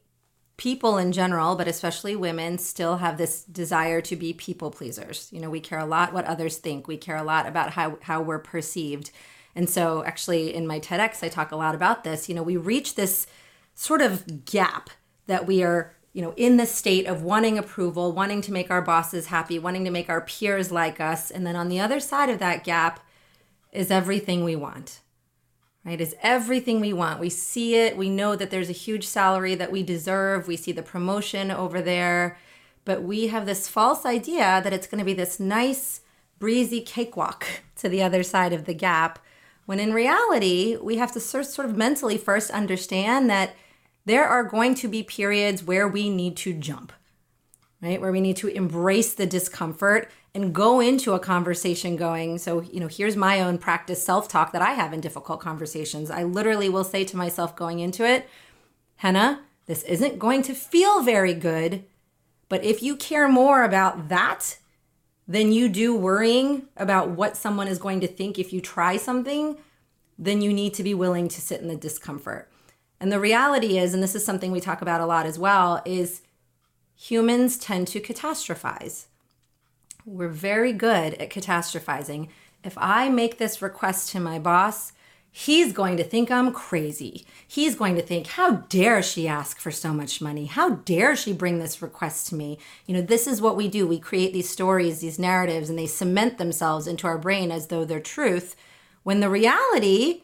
people 0.57 0.97
in 0.97 1.11
general, 1.11 1.55
but 1.55 1.67
especially 1.67 2.15
women, 2.15 2.57
still 2.57 2.97
have 2.97 3.17
this 3.17 3.43
desire 3.43 4.01
to 4.01 4.15
be 4.15 4.33
people 4.33 4.71
pleasers. 4.71 5.29
You 5.31 5.39
know, 5.39 5.49
we 5.49 5.59
care 5.59 5.79
a 5.79 5.85
lot 5.85 6.13
what 6.13 6.25
others 6.25 6.57
think. 6.57 6.87
We 6.87 6.97
care 6.97 7.15
a 7.15 7.23
lot 7.23 7.47
about 7.47 7.71
how 7.71 7.99
how 8.01 8.21
we're 8.21 8.39
perceived. 8.39 9.11
And 9.55 9.69
so 9.69 10.03
actually 10.03 10.53
in 10.53 10.67
my 10.67 10.79
TEDx 10.79 11.23
I 11.23 11.29
talk 11.29 11.51
a 11.51 11.55
lot 11.55 11.75
about 11.75 12.03
this. 12.03 12.27
You 12.27 12.35
know, 12.35 12.43
we 12.43 12.57
reach 12.57 12.95
this 12.95 13.27
sort 13.75 14.01
of 14.01 14.45
gap 14.45 14.89
that 15.27 15.45
we 15.45 15.63
are, 15.63 15.93
you 16.13 16.21
know, 16.23 16.33
in 16.35 16.57
the 16.57 16.65
state 16.65 17.05
of 17.05 17.21
wanting 17.21 17.59
approval, 17.59 18.11
wanting 18.11 18.41
to 18.41 18.51
make 18.51 18.71
our 18.71 18.81
bosses 18.81 19.27
happy, 19.27 19.59
wanting 19.59 19.85
to 19.85 19.91
make 19.91 20.09
our 20.09 20.21
peers 20.21 20.71
like 20.71 20.99
us, 20.99 21.29
and 21.29 21.45
then 21.45 21.55
on 21.55 21.69
the 21.69 21.79
other 21.79 21.99
side 21.99 22.29
of 22.29 22.39
that 22.39 22.63
gap 22.63 22.99
is 23.71 23.91
everything 23.91 24.43
we 24.43 24.55
want 24.55 25.01
right? 25.87 26.01
Is 26.01 26.17
everything 26.21 26.81
we 26.81 26.91
want. 26.91 27.21
We 27.21 27.29
see 27.29 27.75
it. 27.75 27.95
We 27.95 28.09
know 28.09 28.35
that 28.35 28.51
there's 28.51 28.69
a 28.69 28.73
huge 28.73 29.07
salary 29.07 29.55
that 29.55 29.71
we 29.71 29.83
deserve. 29.83 30.45
We 30.45 30.57
see 30.57 30.73
the 30.73 30.83
promotion 30.83 31.49
over 31.49 31.81
there. 31.81 32.37
But 32.83 33.03
we 33.03 33.27
have 33.27 33.45
this 33.45 33.69
false 33.69 34.05
idea 34.05 34.59
that 34.61 34.73
it's 34.73 34.85
going 34.85 34.99
to 34.99 35.05
be 35.05 35.13
this 35.13 35.39
nice, 35.39 36.01
breezy 36.39 36.81
cakewalk 36.81 37.47
to 37.77 37.87
the 37.87 38.03
other 38.03 38.21
side 38.21 38.51
of 38.51 38.65
the 38.65 38.73
gap. 38.73 39.19
When 39.65 39.79
in 39.79 39.93
reality, 39.93 40.75
we 40.75 40.97
have 40.97 41.13
to 41.13 41.21
sort 41.21 41.57
of 41.59 41.77
mentally 41.77 42.17
first 42.17 42.51
understand 42.51 43.29
that 43.29 43.55
there 44.03 44.25
are 44.25 44.43
going 44.43 44.75
to 44.75 44.89
be 44.89 45.03
periods 45.03 45.63
where 45.63 45.87
we 45.87 46.09
need 46.09 46.35
to 46.37 46.53
jump, 46.53 46.91
right? 47.81 47.99
Where 47.99 48.11
we 48.11 48.21
need 48.21 48.37
to 48.37 48.47
embrace 48.49 49.13
the 49.13 49.25
discomfort 49.25 50.11
and 50.37 50.53
go 50.53 50.79
into 50.79 51.13
a 51.13 51.19
conversation 51.19 51.95
going, 51.95 52.37
so, 52.37 52.61
you 52.61 52.79
know, 52.79 52.87
here's 52.87 53.15
my 53.15 53.41
own 53.41 53.57
practice 53.57 54.05
self 54.05 54.27
talk 54.27 54.51
that 54.51 54.61
I 54.61 54.73
have 54.73 54.93
in 54.93 55.01
difficult 55.01 55.39
conversations. 55.39 56.11
I 56.11 56.23
literally 56.23 56.69
will 56.69 56.83
say 56.83 57.03
to 57.05 57.17
myself 57.17 57.55
going 57.55 57.79
into 57.79 58.07
it, 58.07 58.29
Henna, 58.97 59.41
this 59.65 59.81
isn't 59.83 60.19
going 60.19 60.43
to 60.43 60.53
feel 60.53 61.01
very 61.01 61.33
good, 61.33 61.85
but 62.49 62.63
if 62.63 62.83
you 62.83 62.95
care 62.95 63.27
more 63.27 63.63
about 63.63 64.09
that 64.09 64.59
than 65.27 65.51
you 65.51 65.67
do 65.69 65.95
worrying 65.95 66.67
about 66.77 67.09
what 67.09 67.35
someone 67.35 67.67
is 67.67 67.79
going 67.79 67.99
to 68.01 68.07
think 68.07 68.37
if 68.37 68.53
you 68.53 68.61
try 68.61 68.95
something, 68.95 69.57
then 70.19 70.41
you 70.41 70.53
need 70.53 70.75
to 70.75 70.83
be 70.83 70.93
willing 70.93 71.27
to 71.29 71.41
sit 71.41 71.61
in 71.61 71.67
the 71.67 71.75
discomfort. 71.75 72.47
And 72.99 73.11
the 73.11 73.19
reality 73.19 73.79
is, 73.79 73.95
and 73.95 74.03
this 74.03 74.13
is 74.13 74.23
something 74.23 74.51
we 74.51 74.61
talk 74.61 74.83
about 74.83 75.01
a 75.01 75.07
lot 75.07 75.25
as 75.25 75.39
well, 75.39 75.81
is 75.83 76.21
humans 76.95 77.57
tend 77.57 77.87
to 77.87 77.99
catastrophize. 77.99 79.07
We're 80.07 80.29
very 80.29 80.71
good 80.71 81.15
at 81.15 81.29
catastrophizing. 81.29 82.29
If 82.63 82.77
I 82.77 83.09
make 83.09 83.37
this 83.37 83.61
request 83.61 84.09
to 84.11 84.21
my 84.21 84.39
boss, 84.39 84.93
he's 85.29 85.73
going 85.73 85.97
to 85.97 86.03
think 86.05 86.31
I'm 86.31 86.53
crazy. 86.53 87.25
He's 87.45 87.75
going 87.75 87.95
to 87.95 88.01
think, 88.01 88.27
how 88.27 88.51
dare 88.69 89.03
she 89.03 89.27
ask 89.27 89.59
for 89.59 89.69
so 89.69 89.91
much 89.91 90.21
money? 90.21 90.45
How 90.45 90.69
dare 90.69 91.17
she 91.17 91.33
bring 91.33 91.59
this 91.59 91.81
request 91.81 92.27
to 92.27 92.35
me? 92.35 92.57
You 92.85 92.95
know, 92.95 93.01
this 93.01 93.27
is 93.27 93.41
what 93.41 93.57
we 93.57 93.67
do. 93.67 93.85
We 93.85 93.99
create 93.99 94.31
these 94.31 94.49
stories, 94.49 95.01
these 95.01 95.19
narratives, 95.19 95.69
and 95.69 95.77
they 95.77 95.87
cement 95.87 96.37
themselves 96.37 96.87
into 96.87 97.05
our 97.05 97.17
brain 97.17 97.51
as 97.51 97.67
though 97.67 97.83
they're 97.83 97.99
truth. 97.99 98.55
When 99.03 99.19
the 99.19 99.29
reality, 99.29 100.23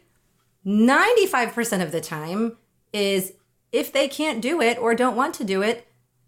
95% 0.65 1.83
of 1.83 1.91
the 1.91 1.99
time, 1.99 2.55
is 2.93 3.33
if 3.73 3.91
they 3.91 4.07
can't 4.07 4.41
do 4.41 4.61
it 4.61 4.77
or 4.77 4.95
don't 4.95 5.17
want 5.17 5.35
to 5.35 5.43
do 5.43 5.61
it, 5.61 5.85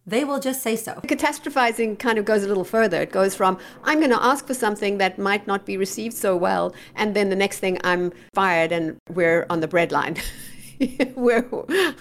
they 0.07 0.23
will 0.23 0.39
just 0.39 0.61
say 0.61 0.75
so. 0.75 0.93
Catastrophizing 1.03 1.97
kind 1.97 2.17
of 2.17 2.25
goes 2.25 2.43
a 2.43 2.47
little 2.47 2.63
further. 2.63 3.01
It 3.01 3.11
goes 3.11 3.35
from, 3.35 3.57
I'm 3.83 3.99
going 3.99 4.11
to 4.11 4.23
ask 4.23 4.45
for 4.45 4.53
something 4.53 4.97
that 4.99 5.17
might 5.17 5.47
not 5.47 5.65
be 5.65 5.77
received 5.77 6.15
so 6.15 6.35
well, 6.35 6.73
and 6.95 7.15
then 7.15 7.29
the 7.29 7.35
next 7.35 7.59
thing 7.59 7.79
I'm 7.83 8.13
fired 8.33 8.71
and 8.71 8.97
we're 9.09 9.45
on 9.49 9.61
the 9.61 9.67
breadline. 9.67 10.21
where 11.15 11.47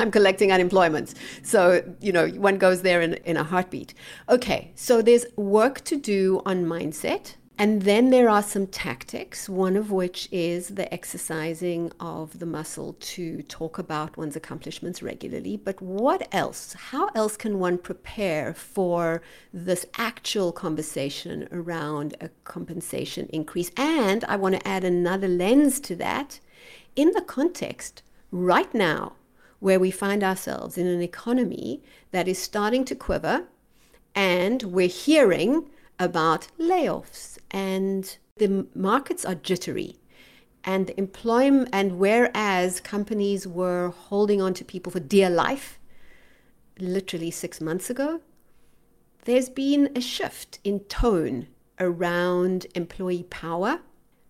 I'm 0.00 0.10
collecting 0.10 0.50
unemployment. 0.50 1.14
So, 1.42 1.84
you 2.00 2.12
know, 2.12 2.28
one 2.28 2.58
goes 2.58 2.82
there 2.82 3.00
in, 3.00 3.14
in 3.24 3.36
a 3.36 3.44
heartbeat. 3.44 3.94
Okay, 4.28 4.72
so 4.74 5.00
there's 5.00 5.26
work 5.36 5.84
to 5.84 5.96
do 5.96 6.42
on 6.44 6.64
mindset. 6.64 7.36
And 7.56 7.82
then 7.82 8.10
there 8.10 8.28
are 8.28 8.42
some 8.42 8.66
tactics, 8.66 9.48
one 9.48 9.76
of 9.76 9.92
which 9.92 10.28
is 10.32 10.70
the 10.70 10.92
exercising 10.92 11.92
of 12.00 12.40
the 12.40 12.46
muscle 12.46 12.96
to 12.98 13.42
talk 13.42 13.78
about 13.78 14.16
one's 14.16 14.34
accomplishments 14.34 15.04
regularly. 15.04 15.56
But 15.56 15.80
what 15.80 16.26
else? 16.32 16.72
How 16.72 17.10
else 17.14 17.36
can 17.36 17.60
one 17.60 17.78
prepare 17.78 18.54
for 18.54 19.22
this 19.52 19.86
actual 19.96 20.50
conversation 20.50 21.46
around 21.52 22.16
a 22.20 22.28
compensation 22.42 23.28
increase? 23.32 23.70
And 23.76 24.24
I 24.24 24.34
want 24.34 24.56
to 24.56 24.66
add 24.66 24.82
another 24.82 25.28
lens 25.28 25.78
to 25.80 25.94
that 25.96 26.40
in 26.96 27.12
the 27.12 27.22
context 27.22 28.02
right 28.32 28.72
now 28.74 29.12
where 29.60 29.78
we 29.78 29.92
find 29.92 30.24
ourselves 30.24 30.76
in 30.76 30.88
an 30.88 31.00
economy 31.00 31.84
that 32.10 32.26
is 32.26 32.38
starting 32.38 32.84
to 32.86 32.96
quiver 32.96 33.44
and 34.12 34.64
we're 34.64 34.88
hearing 34.88 35.70
about 35.98 36.48
layoffs 36.58 37.33
and 37.54 38.18
the 38.36 38.66
markets 38.74 39.24
are 39.24 39.36
jittery. 39.36 39.96
And 40.64 40.90
employment 40.96 41.68
and 41.72 41.98
whereas 41.98 42.80
companies 42.80 43.46
were 43.46 43.90
holding 43.90 44.40
on 44.40 44.54
to 44.54 44.64
people 44.64 44.90
for 44.90 45.00
dear 45.00 45.28
life 45.28 45.78
literally 46.78 47.30
6 47.30 47.60
months 47.60 47.90
ago 47.90 48.20
there's 49.26 49.50
been 49.50 49.90
a 49.94 50.00
shift 50.00 50.58
in 50.64 50.80
tone 50.80 51.48
around 51.78 52.66
employee 52.74 53.24
power 53.24 53.80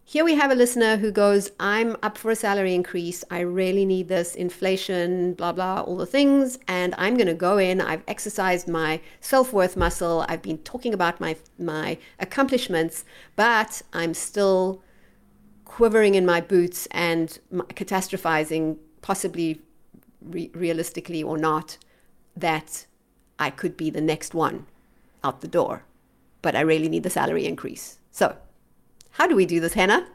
here 0.07 0.23
we 0.23 0.35
have 0.35 0.51
a 0.51 0.55
listener 0.55 0.99
who 0.99 1.11
goes, 1.11 1.51
I'm 1.59 1.97
up 2.03 2.19
for 2.19 2.31
a 2.31 2.37
salary 2.37 2.75
increase. 2.75 3.25
I 3.31 3.41
really 3.41 3.87
need 3.87 4.09
this 4.09 4.35
inflation, 4.35 5.33
blah, 5.33 5.53
blah, 5.53 5.81
all 5.81 5.97
the 5.97 6.05
things. 6.05 6.59
And 6.69 6.95
I'm 6.99 7.15
going 7.15 7.27
to 7.27 7.35
go 7.35 7.57
in. 7.57 7.81
I've 7.81 8.03
exercised 8.07 8.69
my 8.69 9.01
self 9.21 9.51
worth 9.51 9.79
muscle. 9.79 10.27
I've 10.29 10.43
been 10.43 10.59
talking 10.59 10.93
about 10.93 11.21
my, 11.21 11.37
my 11.59 11.97
accomplishments, 12.19 13.07
but 13.35 13.81
I'm 13.95 14.13
still 14.13 14.83
quivering 15.65 16.15
in 16.15 16.27
my 16.27 16.43
boots 16.43 16.87
and 16.91 17.39
catastrophizing, 17.53 18.77
possibly 19.01 19.63
re- 20.21 20.51
realistically 20.53 21.23
or 21.23 21.39
not, 21.39 21.79
that 22.37 22.85
I 23.39 23.49
could 23.49 23.75
be 23.75 23.89
the 23.89 24.03
next 24.03 24.35
one 24.35 24.67
out 25.25 25.41
the 25.41 25.49
door. 25.49 25.85
But 26.43 26.55
I 26.55 26.61
really 26.61 26.91
need 26.91 27.05
the 27.05 27.11
salary 27.11 27.47
increase. 27.47 27.99
So, 28.11 28.37
how 29.15 29.29
do 29.29 29.37
we 29.37 29.47
do 29.47 29.61
this, 29.61 29.75
Henna? 29.75 30.07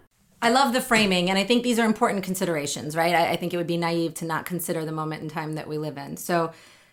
I 0.41 0.49
love 0.49 0.73
the 0.73 0.81
framing, 0.81 1.29
and 1.29 1.39
I 1.39 1.43
think 1.45 1.63
these 1.63 1.79
are 1.79 1.85
important 1.85 2.23
considerations, 2.23 2.95
right? 2.95 3.15
I, 3.15 3.31
I, 3.31 3.35
think 3.37 3.53
it 3.53 3.57
would 3.57 3.67
be 3.67 3.77
naive 3.77 4.13
to 4.15 4.25
not 4.25 4.45
consider 4.45 4.85
the 4.85 4.91
moment 4.91 5.21
in 5.21 5.29
time 5.29 5.55
that 5.55 5.67
we 5.67 5.77
live 5.77 5.97
in. 5.97 6.17
So, 6.17 6.51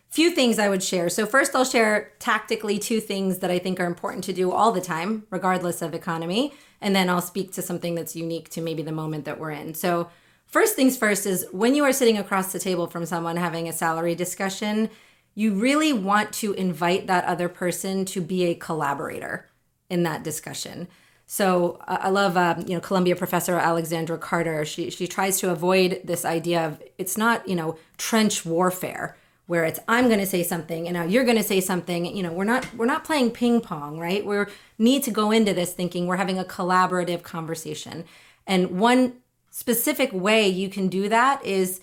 few 0.08 0.30
things 0.30 0.58
I 0.60 0.68
would 0.68 0.84
share. 0.84 1.08
So, 1.08 1.26
first, 1.26 1.54
I'll 1.54 1.64
share 1.64 2.12
tactically 2.20 2.78
two 2.78 3.00
things 3.00 3.38
that 3.38 3.50
I 3.50 3.58
think 3.58 3.80
are 3.80 3.86
important 3.86 4.22
to 4.24 4.32
do 4.32 4.52
all 4.52 4.70
the 4.70 4.80
time, 4.80 5.26
regardless 5.30 5.82
of 5.82 5.94
economy. 5.94 6.54
And 6.80 6.94
then 6.94 7.10
I'll 7.10 7.20
speak 7.20 7.52
to 7.52 7.62
something 7.62 7.94
that's 7.96 8.14
unique 8.14 8.50
to 8.50 8.60
maybe 8.60 8.82
the 8.82 8.92
moment 8.92 9.24
that 9.24 9.40
we're 9.40 9.50
in. 9.50 9.74
So, 9.74 10.08
first 10.46 10.76
things 10.76 10.96
first 10.96 11.26
is 11.26 11.46
when 11.50 11.74
you 11.74 11.84
are 11.84 11.92
sitting 11.92 12.18
across 12.18 12.52
the 12.52 12.60
table 12.60 12.86
from 12.86 13.04
someone 13.04 13.36
having 13.36 13.68
a 13.68 13.72
salary 13.72 14.14
discussion, 14.14 14.90
you 15.34 15.54
really 15.54 15.92
want 15.92 16.32
to 16.34 16.52
invite 16.52 17.08
that 17.08 17.24
other 17.24 17.48
person 17.48 18.04
to 18.06 18.20
be 18.20 18.44
a 18.44 18.54
collaborator 18.54 19.48
in 19.90 20.04
that 20.04 20.22
discussion. 20.22 20.86
So 21.26 21.78
I 21.86 22.08
love, 22.08 22.36
um, 22.36 22.64
you 22.68 22.74
know, 22.74 22.80
Columbia 22.80 23.16
professor 23.16 23.56
Alexandra 23.56 24.16
Carter. 24.16 24.64
She 24.64 24.90
she 24.90 25.08
tries 25.08 25.40
to 25.40 25.50
avoid 25.50 26.00
this 26.04 26.24
idea 26.24 26.64
of 26.64 26.80
it's 26.98 27.18
not, 27.18 27.48
you 27.48 27.56
know, 27.56 27.76
trench 27.98 28.46
warfare 28.46 29.16
where 29.46 29.64
it's 29.64 29.80
I'm 29.88 30.06
going 30.06 30.20
to 30.20 30.26
say 30.26 30.42
something 30.42 30.86
and 30.86 30.94
now 30.94 31.04
you're 31.04 31.24
going 31.24 31.36
to 31.36 31.42
say 31.42 31.60
something. 31.60 32.06
You 32.16 32.22
know, 32.22 32.32
we're 32.32 32.44
not 32.44 32.72
we're 32.74 32.86
not 32.86 33.04
playing 33.04 33.32
ping 33.32 33.60
pong, 33.60 33.98
right? 33.98 34.24
We 34.24 34.44
need 34.78 35.02
to 35.04 35.10
go 35.10 35.32
into 35.32 35.52
this 35.52 35.72
thinking 35.72 36.06
we're 36.06 36.16
having 36.16 36.38
a 36.38 36.44
collaborative 36.44 37.24
conversation. 37.24 38.04
And 38.46 38.78
one 38.78 39.14
specific 39.50 40.12
way 40.12 40.48
you 40.48 40.68
can 40.68 40.86
do 40.86 41.08
that 41.08 41.44
is 41.44 41.80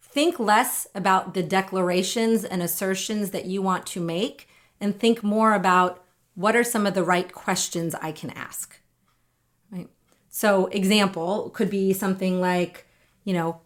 think 0.00 0.38
less 0.38 0.86
about 0.94 1.34
the 1.34 1.42
declarations 1.42 2.44
and 2.44 2.62
assertions 2.62 3.30
that 3.30 3.46
you 3.46 3.62
want 3.62 3.84
to 3.86 4.00
make 4.00 4.48
and 4.80 4.98
think 4.98 5.24
more 5.24 5.54
about 5.54 6.04
what 6.36 6.54
are 6.54 6.62
some 6.62 6.86
of 6.86 6.94
the 6.94 7.02
right 7.02 7.32
questions 7.32 7.94
I 7.96 8.12
can 8.12 8.30
ask? 8.30 8.78
Right. 9.72 9.88
So, 10.28 10.66
example 10.66 11.50
could 11.50 11.70
be 11.70 11.92
something 11.92 12.40
like, 12.40 12.86
you 13.24 13.32
know, 13.32 13.60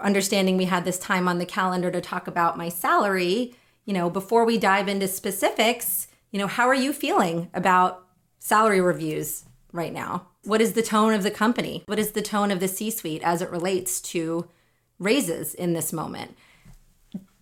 understanding 0.00 0.56
we 0.56 0.64
had 0.64 0.84
this 0.84 0.98
time 0.98 1.28
on 1.28 1.38
the 1.38 1.44
calendar 1.44 1.90
to 1.90 2.00
talk 2.00 2.26
about 2.26 2.56
my 2.56 2.68
salary. 2.68 3.54
You 3.84 3.92
know, 3.92 4.08
before 4.08 4.44
we 4.44 4.56
dive 4.58 4.88
into 4.88 5.08
specifics, 5.08 6.06
you 6.30 6.38
know, 6.38 6.46
how 6.46 6.68
are 6.68 6.74
you 6.74 6.92
feeling 6.92 7.50
about 7.52 8.06
salary 8.38 8.80
reviews 8.80 9.44
right 9.72 9.92
now? 9.92 10.28
What 10.44 10.60
is 10.60 10.74
the 10.74 10.82
tone 10.82 11.14
of 11.14 11.24
the 11.24 11.30
company? 11.30 11.82
What 11.86 11.98
is 11.98 12.12
the 12.12 12.22
tone 12.22 12.50
of 12.50 12.60
the 12.60 12.68
C 12.68 12.90
suite 12.90 13.22
as 13.24 13.42
it 13.42 13.50
relates 13.50 14.00
to 14.02 14.48
raises 15.00 15.52
in 15.52 15.72
this 15.72 15.92
moment? 15.92 16.36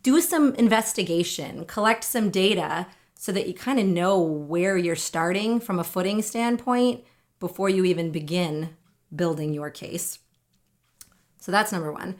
Do 0.02 0.20
some 0.20 0.54
investigation, 0.54 1.66
collect 1.66 2.04
some 2.04 2.30
data 2.30 2.86
so 3.22 3.30
that 3.30 3.46
you 3.46 3.54
kind 3.54 3.78
of 3.78 3.86
know 3.86 4.20
where 4.20 4.76
you're 4.76 4.96
starting 4.96 5.60
from 5.60 5.78
a 5.78 5.84
footing 5.84 6.20
standpoint 6.22 7.04
before 7.38 7.68
you 7.68 7.84
even 7.84 8.10
begin 8.10 8.70
building 9.14 9.54
your 9.54 9.70
case. 9.70 10.18
So 11.38 11.52
that's 11.52 11.70
number 11.70 11.92
one. 11.92 12.16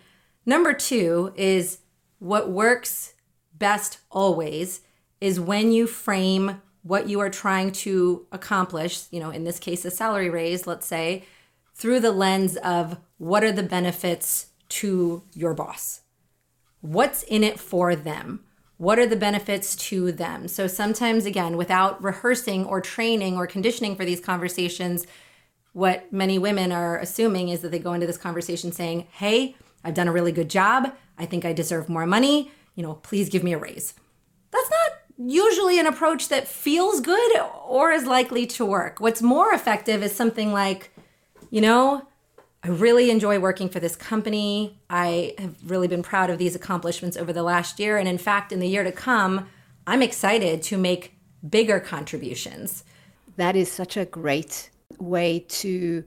Number 0.46 0.72
two 0.72 1.32
is 1.34 1.78
what 2.20 2.50
works 2.50 3.14
best 3.52 3.98
always 4.12 4.82
is 5.20 5.40
when 5.40 5.72
you 5.72 5.88
frame 5.88 6.62
what 6.82 7.08
you 7.08 7.18
are 7.18 7.30
trying 7.30 7.72
to 7.72 8.24
accomplish, 8.30 9.06
you 9.10 9.18
know, 9.18 9.30
in 9.30 9.42
this 9.42 9.58
case, 9.58 9.84
a 9.84 9.90
salary 9.90 10.30
raise, 10.30 10.68
let's 10.68 10.86
say, 10.86 11.24
through 11.74 11.98
the 11.98 12.12
lens 12.12 12.56
of 12.58 12.96
what 13.18 13.42
are 13.42 13.50
the 13.50 13.64
benefits 13.64 14.52
to 14.68 15.24
your 15.34 15.52
boss? 15.52 16.02
What's 16.80 17.24
in 17.24 17.42
it 17.42 17.58
for 17.58 17.96
them? 17.96 18.44
What 18.82 18.98
are 18.98 19.06
the 19.06 19.14
benefits 19.14 19.76
to 19.76 20.10
them? 20.10 20.48
So 20.48 20.66
sometimes, 20.66 21.24
again, 21.24 21.56
without 21.56 22.02
rehearsing 22.02 22.64
or 22.64 22.80
training 22.80 23.36
or 23.36 23.46
conditioning 23.46 23.94
for 23.94 24.04
these 24.04 24.18
conversations, 24.18 25.06
what 25.72 26.12
many 26.12 26.36
women 26.36 26.72
are 26.72 26.98
assuming 26.98 27.48
is 27.48 27.60
that 27.60 27.70
they 27.70 27.78
go 27.78 27.92
into 27.92 28.08
this 28.08 28.18
conversation 28.18 28.72
saying, 28.72 29.06
Hey, 29.12 29.54
I've 29.84 29.94
done 29.94 30.08
a 30.08 30.12
really 30.12 30.32
good 30.32 30.50
job. 30.50 30.92
I 31.16 31.26
think 31.26 31.44
I 31.44 31.52
deserve 31.52 31.88
more 31.88 32.06
money. 32.06 32.50
You 32.74 32.82
know, 32.82 32.94
please 32.94 33.28
give 33.28 33.44
me 33.44 33.52
a 33.52 33.56
raise. 33.56 33.94
That's 34.50 34.68
not 34.68 35.28
usually 35.28 35.78
an 35.78 35.86
approach 35.86 36.28
that 36.30 36.48
feels 36.48 37.00
good 37.00 37.40
or 37.64 37.92
is 37.92 38.04
likely 38.04 38.48
to 38.48 38.66
work. 38.66 38.98
What's 38.98 39.22
more 39.22 39.54
effective 39.54 40.02
is 40.02 40.12
something 40.12 40.52
like, 40.52 40.90
you 41.50 41.60
know, 41.60 42.08
I 42.64 42.68
really 42.68 43.10
enjoy 43.10 43.40
working 43.40 43.68
for 43.68 43.80
this 43.80 43.96
company. 43.96 44.78
I 44.88 45.34
have 45.38 45.56
really 45.64 45.88
been 45.88 46.02
proud 46.02 46.30
of 46.30 46.38
these 46.38 46.54
accomplishments 46.54 47.16
over 47.16 47.32
the 47.32 47.42
last 47.42 47.80
year. 47.80 47.96
And 47.96 48.08
in 48.08 48.18
fact, 48.18 48.52
in 48.52 48.60
the 48.60 48.68
year 48.68 48.84
to 48.84 48.92
come, 48.92 49.48
I'm 49.84 50.00
excited 50.00 50.62
to 50.64 50.78
make 50.78 51.16
bigger 51.48 51.80
contributions. 51.80 52.84
That 53.36 53.56
is 53.56 53.70
such 53.70 53.96
a 53.96 54.04
great 54.04 54.70
way 55.00 55.44
to 55.48 56.04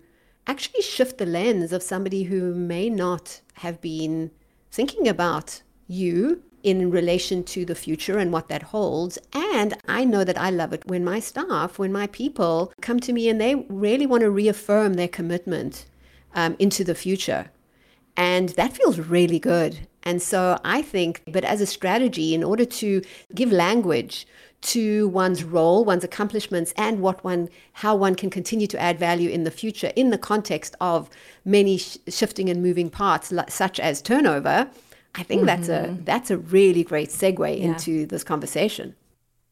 actually 0.47 0.81
shift 0.81 1.17
the 1.17 1.25
lens 1.25 1.73
of 1.73 1.83
somebody 1.83 2.23
who 2.23 2.53
may 2.53 2.89
not 2.89 3.41
have 3.55 3.81
been 3.81 4.31
thinking 4.71 5.09
about 5.09 5.61
you 5.87 6.41
in 6.63 6.89
relation 6.89 7.43
to 7.43 7.65
the 7.65 7.75
future 7.75 8.17
and 8.17 8.31
what 8.31 8.47
that 8.47 8.63
holds. 8.63 9.17
And 9.33 9.73
I 9.87 10.05
know 10.05 10.23
that 10.23 10.37
I 10.37 10.51
love 10.51 10.71
it 10.71 10.87
when 10.87 11.03
my 11.03 11.19
staff, 11.19 11.77
when 11.77 11.91
my 11.91 12.07
people 12.07 12.71
come 12.81 13.01
to 13.01 13.11
me 13.11 13.27
and 13.27 13.41
they 13.41 13.55
really 13.67 14.05
want 14.05 14.21
to 14.21 14.31
reaffirm 14.31 14.93
their 14.93 15.09
commitment 15.09 15.85
um, 16.35 16.55
into 16.59 16.83
the 16.83 16.95
future. 16.95 17.49
And 18.17 18.49
that 18.49 18.73
feels 18.73 18.99
really 18.99 19.39
good. 19.39 19.87
And 20.03 20.21
so 20.21 20.59
I 20.63 20.81
think, 20.81 21.23
but 21.27 21.43
as 21.43 21.61
a 21.61 21.65
strategy, 21.65 22.33
in 22.33 22.43
order 22.43 22.65
to 22.65 23.01
give 23.33 23.51
language 23.51 24.27
to 24.61 25.07
one's 25.09 25.43
role, 25.43 25.83
one's 25.83 26.03
accomplishments, 26.03 26.73
and 26.77 27.01
what 27.01 27.23
one, 27.23 27.49
how 27.73 27.95
one 27.95 28.15
can 28.15 28.29
continue 28.29 28.67
to 28.67 28.79
add 28.79 28.97
value 28.97 29.29
in 29.29 29.43
the 29.43 29.51
future 29.51 29.91
in 29.95 30.11
the 30.11 30.17
context 30.17 30.75
of 30.79 31.09
many 31.43 31.77
sh- 31.77 31.97
shifting 32.07 32.49
and 32.49 32.63
moving 32.63 32.89
parts, 32.89 33.33
such 33.49 33.79
as 33.79 34.01
turnover, 34.01 34.69
I 35.15 35.23
think 35.23 35.39
mm-hmm. 35.39 35.47
that's 35.47 35.69
a 35.69 35.87
mm-hmm. 35.87 36.03
that's 36.03 36.31
a 36.31 36.37
really 36.37 36.83
great 36.83 37.09
segue 37.09 37.57
yeah. 37.57 37.65
into 37.65 38.05
this 38.05 38.23
conversation. 38.23 38.95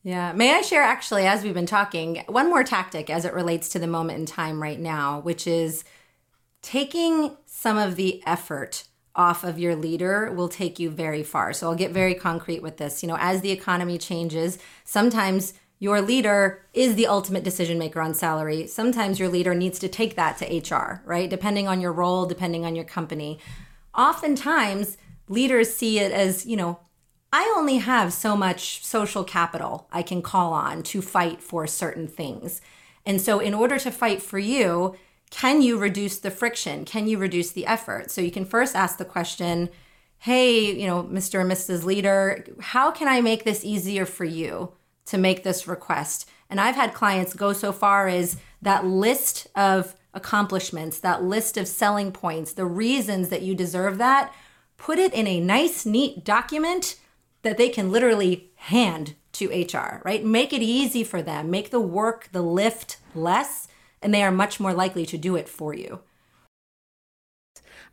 Yeah. 0.03 0.33
May 0.33 0.53
I 0.53 0.61
share 0.61 0.83
actually, 0.83 1.25
as 1.25 1.43
we've 1.43 1.53
been 1.53 1.65
talking, 1.65 2.23
one 2.27 2.49
more 2.49 2.63
tactic 2.63 3.09
as 3.09 3.23
it 3.23 3.33
relates 3.33 3.69
to 3.69 3.79
the 3.79 3.87
moment 3.87 4.19
in 4.19 4.25
time 4.25 4.61
right 4.61 4.79
now, 4.79 5.21
which 5.21 5.47
is 5.47 5.85
taking 6.63 7.37
some 7.45 7.77
of 7.77 7.95
the 7.95 8.23
effort 8.25 8.85
off 9.15 9.43
of 9.43 9.59
your 9.59 9.75
leader 9.75 10.31
will 10.31 10.49
take 10.49 10.79
you 10.79 10.89
very 10.89 11.21
far. 11.21 11.53
So 11.53 11.69
I'll 11.69 11.75
get 11.75 11.91
very 11.91 12.15
concrete 12.15 12.63
with 12.63 12.77
this. 12.77 13.03
You 13.03 13.09
know, 13.09 13.17
as 13.19 13.41
the 13.41 13.51
economy 13.51 13.99
changes, 13.99 14.57
sometimes 14.83 15.53
your 15.77 16.01
leader 16.01 16.65
is 16.73 16.95
the 16.95 17.07
ultimate 17.07 17.43
decision 17.43 17.77
maker 17.77 18.01
on 18.01 18.15
salary. 18.15 18.65
Sometimes 18.65 19.19
your 19.19 19.29
leader 19.29 19.53
needs 19.53 19.77
to 19.79 19.87
take 19.87 20.15
that 20.15 20.37
to 20.37 20.45
HR, 20.75 21.03
right? 21.05 21.29
Depending 21.29 21.67
on 21.67 21.81
your 21.81 21.91
role, 21.91 22.25
depending 22.25 22.65
on 22.65 22.73
your 22.75 22.85
company. 22.85 23.37
Oftentimes, 23.93 24.97
leaders 25.27 25.73
see 25.73 25.99
it 25.99 26.11
as, 26.11 26.45
you 26.45 26.55
know, 26.55 26.79
I 27.31 27.53
only 27.57 27.77
have 27.77 28.13
so 28.13 28.37
much 28.37 28.83
social 28.85 29.23
capital 29.23 29.87
I 29.91 30.03
can 30.03 30.21
call 30.21 30.53
on 30.53 30.83
to 30.83 31.01
fight 31.01 31.41
for 31.41 31.67
certain 31.67 32.07
things. 32.07 32.61
And 33.05 33.19
so, 33.19 33.39
in 33.39 33.53
order 33.53 33.77
to 33.79 33.91
fight 33.91 34.21
for 34.21 34.39
you, 34.39 34.95
can 35.33 35.63
you 35.63 35.79
reduce 35.79 36.19
the 36.19 36.29
friction? 36.29 36.85
Can 36.85 37.07
you 37.07 37.17
reduce 37.17 37.49
the 37.49 37.65
effort? 37.65 38.11
So 38.11 38.21
you 38.21 38.29
can 38.29 38.45
first 38.45 38.75
ask 38.75 38.99
the 38.99 39.03
question, 39.03 39.69
hey, 40.19 40.71
you 40.79 40.85
know, 40.85 41.01
Mr. 41.03 41.41
and 41.41 41.51
Mrs. 41.51 41.83
Leader, 41.83 42.45
how 42.61 42.91
can 42.91 43.07
I 43.07 43.19
make 43.19 43.43
this 43.43 43.65
easier 43.65 44.05
for 44.05 44.25
you 44.25 44.73
to 45.07 45.17
make 45.17 45.43
this 45.43 45.67
request? 45.67 46.29
And 46.51 46.61
I've 46.61 46.75
had 46.75 46.93
clients 46.93 47.33
go 47.33 47.51
so 47.51 47.71
far 47.71 48.07
as 48.07 48.37
that 48.61 48.85
list 48.85 49.47
of 49.55 49.95
accomplishments, 50.13 50.99
that 50.99 51.23
list 51.23 51.57
of 51.57 51.67
selling 51.67 52.11
points, 52.11 52.53
the 52.53 52.67
reasons 52.67 53.29
that 53.29 53.41
you 53.41 53.55
deserve 53.55 53.97
that, 53.97 54.31
put 54.77 54.99
it 54.99 55.15
in 55.15 55.25
a 55.25 55.39
nice, 55.39 55.83
neat 55.83 56.23
document 56.23 56.99
that 57.41 57.57
they 57.57 57.69
can 57.69 57.91
literally 57.91 58.51
hand 58.55 59.15
to 59.31 59.49
HR, 59.49 59.99
right? 60.05 60.23
Make 60.23 60.53
it 60.53 60.61
easy 60.61 61.03
for 61.03 61.23
them, 61.23 61.49
make 61.49 61.71
the 61.71 61.81
work, 61.81 62.29
the 62.33 62.43
lift 62.43 62.97
less 63.15 63.67
and 64.03 64.13
they 64.13 64.23
are 64.23 64.31
much 64.31 64.59
more 64.59 64.73
likely 64.73 65.05
to 65.05 65.17
do 65.17 65.35
it 65.35 65.49
for 65.49 65.73
you. 65.73 66.01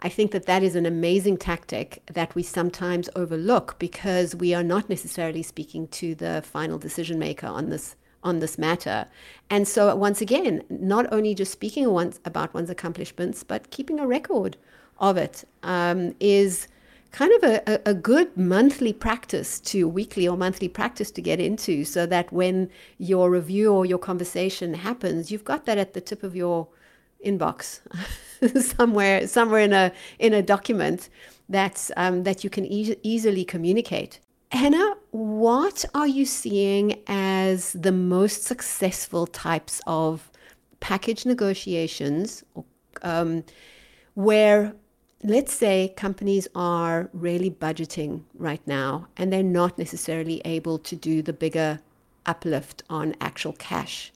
I 0.02 0.08
think 0.08 0.30
that 0.30 0.46
that 0.46 0.62
is 0.62 0.76
an 0.76 0.86
amazing 0.86 1.36
tactic 1.36 2.02
that 2.06 2.34
we 2.34 2.42
sometimes 2.42 3.10
overlook 3.14 3.78
because 3.78 4.34
we 4.34 4.54
are 4.54 4.62
not 4.62 4.88
necessarily 4.88 5.42
speaking 5.42 5.88
to 5.88 6.14
the 6.14 6.42
final 6.44 6.78
decision 6.78 7.18
maker 7.18 7.46
on 7.46 7.68
this 7.68 7.96
on 8.22 8.38
this 8.40 8.58
matter. 8.58 9.06
And 9.48 9.66
so, 9.66 9.94
once 9.96 10.20
again, 10.20 10.62
not 10.68 11.10
only 11.10 11.34
just 11.34 11.52
speaking 11.52 11.86
about 12.24 12.52
one's 12.52 12.68
accomplishments, 12.68 13.42
but 13.42 13.70
keeping 13.70 13.98
a 13.98 14.06
record 14.06 14.58
of 14.98 15.16
it 15.16 15.44
um, 15.62 16.14
is 16.20 16.68
kind 17.12 17.32
of 17.42 17.42
a, 17.44 17.80
a, 17.86 17.94
good 17.94 18.36
monthly 18.36 18.92
practice 18.92 19.58
to 19.60 19.88
weekly 19.88 20.28
or 20.28 20.36
monthly 20.36 20.68
practice 20.68 21.10
to 21.10 21.20
get 21.20 21.40
into 21.40 21.84
so 21.84 22.06
that 22.06 22.32
when 22.32 22.70
your 22.98 23.30
review 23.30 23.72
or 23.72 23.84
your 23.84 23.98
conversation 23.98 24.74
happens, 24.74 25.30
you've 25.30 25.44
got 25.44 25.66
that 25.66 25.78
at 25.78 25.92
the 25.92 26.00
tip 26.00 26.22
of 26.22 26.36
your 26.36 26.68
inbox 27.24 27.80
somewhere 28.76 29.26
somewhere 29.26 29.60
in 29.60 29.72
a 29.72 29.92
in 30.18 30.32
a 30.32 30.42
document 30.42 31.10
that's 31.48 31.90
um, 31.96 32.22
that 32.22 32.42
you 32.44 32.50
can 32.50 32.64
e- 32.64 32.96
easily 33.02 33.44
communicate. 33.44 34.20
Henna, 34.52 34.94
what 35.10 35.84
are 35.94 36.08
you 36.08 36.24
seeing 36.24 37.00
as 37.06 37.72
the 37.72 37.92
most 37.92 38.44
successful 38.44 39.26
types 39.26 39.80
of 39.86 40.30
package 40.80 41.24
negotiations 41.26 42.42
um, 43.02 43.44
where 44.14 44.74
let's 45.22 45.52
say 45.52 45.92
companies 45.96 46.48
are 46.54 47.10
really 47.12 47.50
budgeting 47.50 48.22
right 48.34 48.66
now 48.66 49.08
and 49.16 49.32
they're 49.32 49.42
not 49.42 49.78
necessarily 49.78 50.40
able 50.44 50.78
to 50.78 50.96
do 50.96 51.20
the 51.22 51.32
bigger 51.32 51.80
uplift 52.26 52.82
on 52.88 53.14
actual 53.20 53.52
cash. 53.52 54.12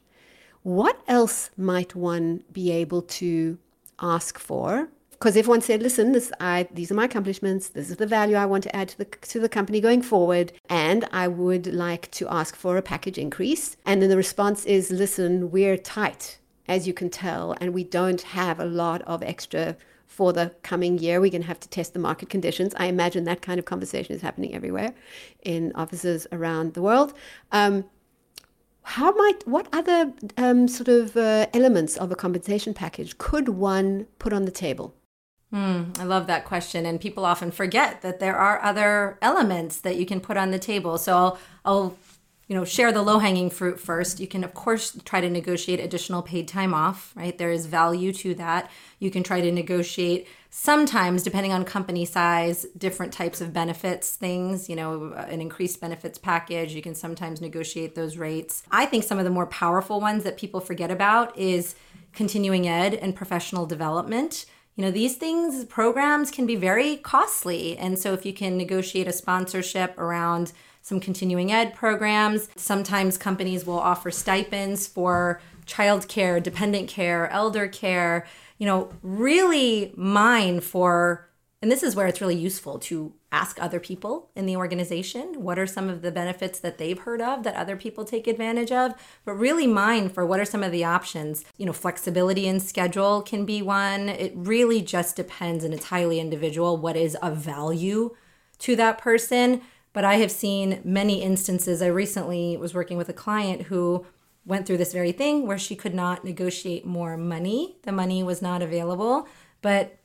What 0.62 0.98
else 1.06 1.50
might 1.56 1.94
one 1.94 2.42
be 2.52 2.70
able 2.70 3.02
to 3.02 3.58
ask 4.00 4.38
for? 4.38 4.88
Because 5.10 5.36
if 5.36 5.46
one 5.46 5.60
said, 5.60 5.82
"Listen, 5.82 6.12
this, 6.12 6.32
I, 6.40 6.68
these 6.72 6.90
are 6.90 6.94
my 6.94 7.04
accomplishments. 7.04 7.68
This 7.68 7.90
is 7.90 7.96
the 7.96 8.06
value 8.06 8.36
I 8.36 8.46
want 8.46 8.62
to 8.64 8.76
add 8.76 8.88
to 8.90 8.98
the 8.98 9.04
to 9.04 9.40
the 9.40 9.48
company 9.48 9.80
going 9.80 10.02
forward, 10.02 10.52
and 10.68 11.06
I 11.12 11.28
would 11.28 11.66
like 11.72 12.10
to 12.12 12.28
ask 12.28 12.56
for 12.56 12.76
a 12.76 12.82
package 12.82 13.16
increase," 13.16 13.76
and 13.86 14.02
then 14.02 14.10
the 14.10 14.16
response 14.16 14.64
is, 14.64 14.90
"Listen, 14.90 15.50
we're 15.50 15.78
tight, 15.78 16.38
as 16.66 16.86
you 16.86 16.92
can 16.92 17.10
tell, 17.10 17.54
and 17.60 17.72
we 17.72 17.84
don't 17.84 18.22
have 18.22 18.58
a 18.58 18.66
lot 18.66 19.00
of 19.02 19.22
extra 19.22 19.76
for 20.14 20.32
the 20.32 20.54
coming 20.62 20.98
year. 20.98 21.20
We're 21.20 21.30
going 21.30 21.42
to 21.42 21.48
have 21.48 21.60
to 21.60 21.68
test 21.68 21.92
the 21.92 21.98
market 21.98 22.28
conditions. 22.28 22.72
I 22.76 22.86
imagine 22.86 23.24
that 23.24 23.42
kind 23.42 23.58
of 23.58 23.64
conversation 23.64 24.14
is 24.14 24.22
happening 24.22 24.54
everywhere 24.54 24.94
in 25.42 25.72
offices 25.74 26.26
around 26.30 26.74
the 26.74 26.82
world. 26.82 27.12
Um, 27.50 27.84
how 28.82 29.12
might 29.12 29.48
what 29.48 29.66
other 29.72 30.12
um, 30.36 30.68
sort 30.68 30.88
of 30.88 31.16
uh, 31.16 31.46
elements 31.52 31.96
of 31.96 32.12
a 32.12 32.14
compensation 32.14 32.74
package 32.74 33.18
could 33.18 33.48
one 33.48 34.06
put 34.18 34.32
on 34.32 34.44
the 34.44 34.50
table? 34.50 34.94
Mm, 35.52 35.98
I 35.98 36.04
love 36.04 36.26
that 36.26 36.44
question, 36.44 36.84
and 36.84 37.00
people 37.00 37.24
often 37.24 37.50
forget 37.50 38.02
that 38.02 38.20
there 38.20 38.36
are 38.36 38.62
other 38.62 39.18
elements 39.22 39.78
that 39.78 39.96
you 39.96 40.04
can 40.04 40.20
put 40.20 40.36
on 40.36 40.50
the 40.50 40.58
table. 40.58 40.98
So 40.98 41.16
I'll, 41.16 41.38
I'll 41.64 41.96
you 42.46 42.54
know 42.54 42.64
share 42.64 42.92
the 42.92 43.02
low 43.02 43.18
hanging 43.18 43.50
fruit 43.50 43.80
first. 43.80 44.20
You 44.20 44.26
can 44.26 44.44
of 44.44 44.54
course 44.54 44.98
try 45.04 45.20
to 45.20 45.30
negotiate 45.30 45.80
additional 45.80 46.22
paid 46.22 46.48
time 46.48 46.74
off 46.74 47.12
right? 47.16 47.36
There 47.36 47.50
is 47.50 47.66
value 47.66 48.12
to 48.14 48.34
that. 48.34 48.70
You 48.98 49.10
can 49.10 49.22
try 49.22 49.40
to 49.40 49.52
negotiate 49.52 50.26
sometimes 50.50 51.22
depending 51.22 51.52
on 51.52 51.64
company 51.64 52.04
size 52.04 52.64
different 52.76 53.12
types 53.12 53.40
of 53.40 53.52
benefits 53.52 54.14
things 54.16 54.68
you 54.68 54.76
know 54.76 55.12
an 55.12 55.40
increased 55.40 55.80
benefits 55.80 56.18
package. 56.18 56.74
You 56.74 56.82
can 56.82 56.94
sometimes 56.94 57.40
negotiate 57.40 57.94
those 57.94 58.16
rates. 58.16 58.62
I 58.70 58.86
think 58.86 59.04
some 59.04 59.18
of 59.18 59.24
the 59.24 59.30
more 59.30 59.46
powerful 59.46 60.00
ones 60.00 60.24
that 60.24 60.36
people 60.36 60.60
forget 60.60 60.90
about 60.90 61.36
is 61.38 61.74
continuing 62.12 62.68
ed 62.68 62.94
and 62.94 63.14
professional 63.16 63.66
development. 63.66 64.46
You 64.76 64.82
know 64.84 64.90
these 64.90 65.16
things 65.16 65.64
programs 65.66 66.30
can 66.30 66.46
be 66.46 66.56
very 66.56 66.96
costly. 66.96 67.78
And 67.78 67.98
so 67.98 68.12
if 68.12 68.26
you 68.26 68.32
can 68.32 68.56
negotiate 68.56 69.06
a 69.06 69.12
sponsorship 69.12 69.96
around 69.98 70.52
some 70.84 71.00
continuing 71.00 71.50
ed 71.50 71.74
programs. 71.74 72.46
Sometimes 72.56 73.16
companies 73.16 73.64
will 73.64 73.80
offer 73.80 74.10
stipends 74.10 74.86
for 74.86 75.40
childcare, 75.66 76.42
dependent 76.42 76.88
care, 76.88 77.28
elder 77.30 77.66
care. 77.66 78.26
You 78.58 78.66
know, 78.66 78.92
really 79.02 79.94
mine 79.96 80.60
for, 80.60 81.30
and 81.62 81.72
this 81.72 81.82
is 81.82 81.96
where 81.96 82.06
it's 82.06 82.20
really 82.20 82.36
useful 82.36 82.78
to 82.80 83.14
ask 83.32 83.60
other 83.60 83.80
people 83.80 84.28
in 84.36 84.44
the 84.44 84.56
organization 84.56 85.42
what 85.42 85.58
are 85.58 85.66
some 85.66 85.88
of 85.88 86.02
the 86.02 86.12
benefits 86.12 86.60
that 86.60 86.76
they've 86.76 87.00
heard 87.00 87.20
of 87.20 87.42
that 87.42 87.56
other 87.56 87.76
people 87.76 88.04
take 88.04 88.28
advantage 88.28 88.70
of 88.70 88.94
but 89.24 89.32
really 89.32 89.66
mine 89.66 90.08
for 90.08 90.24
what 90.24 90.38
are 90.38 90.44
some 90.44 90.62
of 90.62 90.70
the 90.70 90.84
options 90.84 91.44
you 91.56 91.66
know 91.66 91.72
flexibility 91.72 92.46
in 92.46 92.60
schedule 92.60 93.22
can 93.22 93.44
be 93.44 93.60
one 93.60 94.08
it 94.08 94.32
really 94.36 94.80
just 94.80 95.16
depends 95.16 95.64
and 95.64 95.74
it's 95.74 95.86
highly 95.86 96.20
individual 96.20 96.76
what 96.76 96.96
is 96.96 97.16
of 97.16 97.36
value 97.36 98.14
to 98.60 98.76
that 98.76 98.98
person 98.98 99.60
but 99.94 100.04
I 100.04 100.16
have 100.16 100.30
seen 100.30 100.80
many 100.84 101.22
instances. 101.22 101.80
I 101.80 101.86
recently 101.86 102.58
was 102.58 102.74
working 102.74 102.98
with 102.98 103.08
a 103.08 103.14
client 103.14 103.62
who 103.62 104.04
went 104.44 104.66
through 104.66 104.76
this 104.76 104.92
very 104.92 105.12
thing 105.12 105.46
where 105.46 105.56
she 105.56 105.74
could 105.74 105.94
not 105.94 106.24
negotiate 106.24 106.84
more 106.84 107.16
money. 107.16 107.78
The 107.84 107.92
money 107.92 108.22
was 108.22 108.42
not 108.42 108.60
available, 108.60 109.26
but 109.62 109.96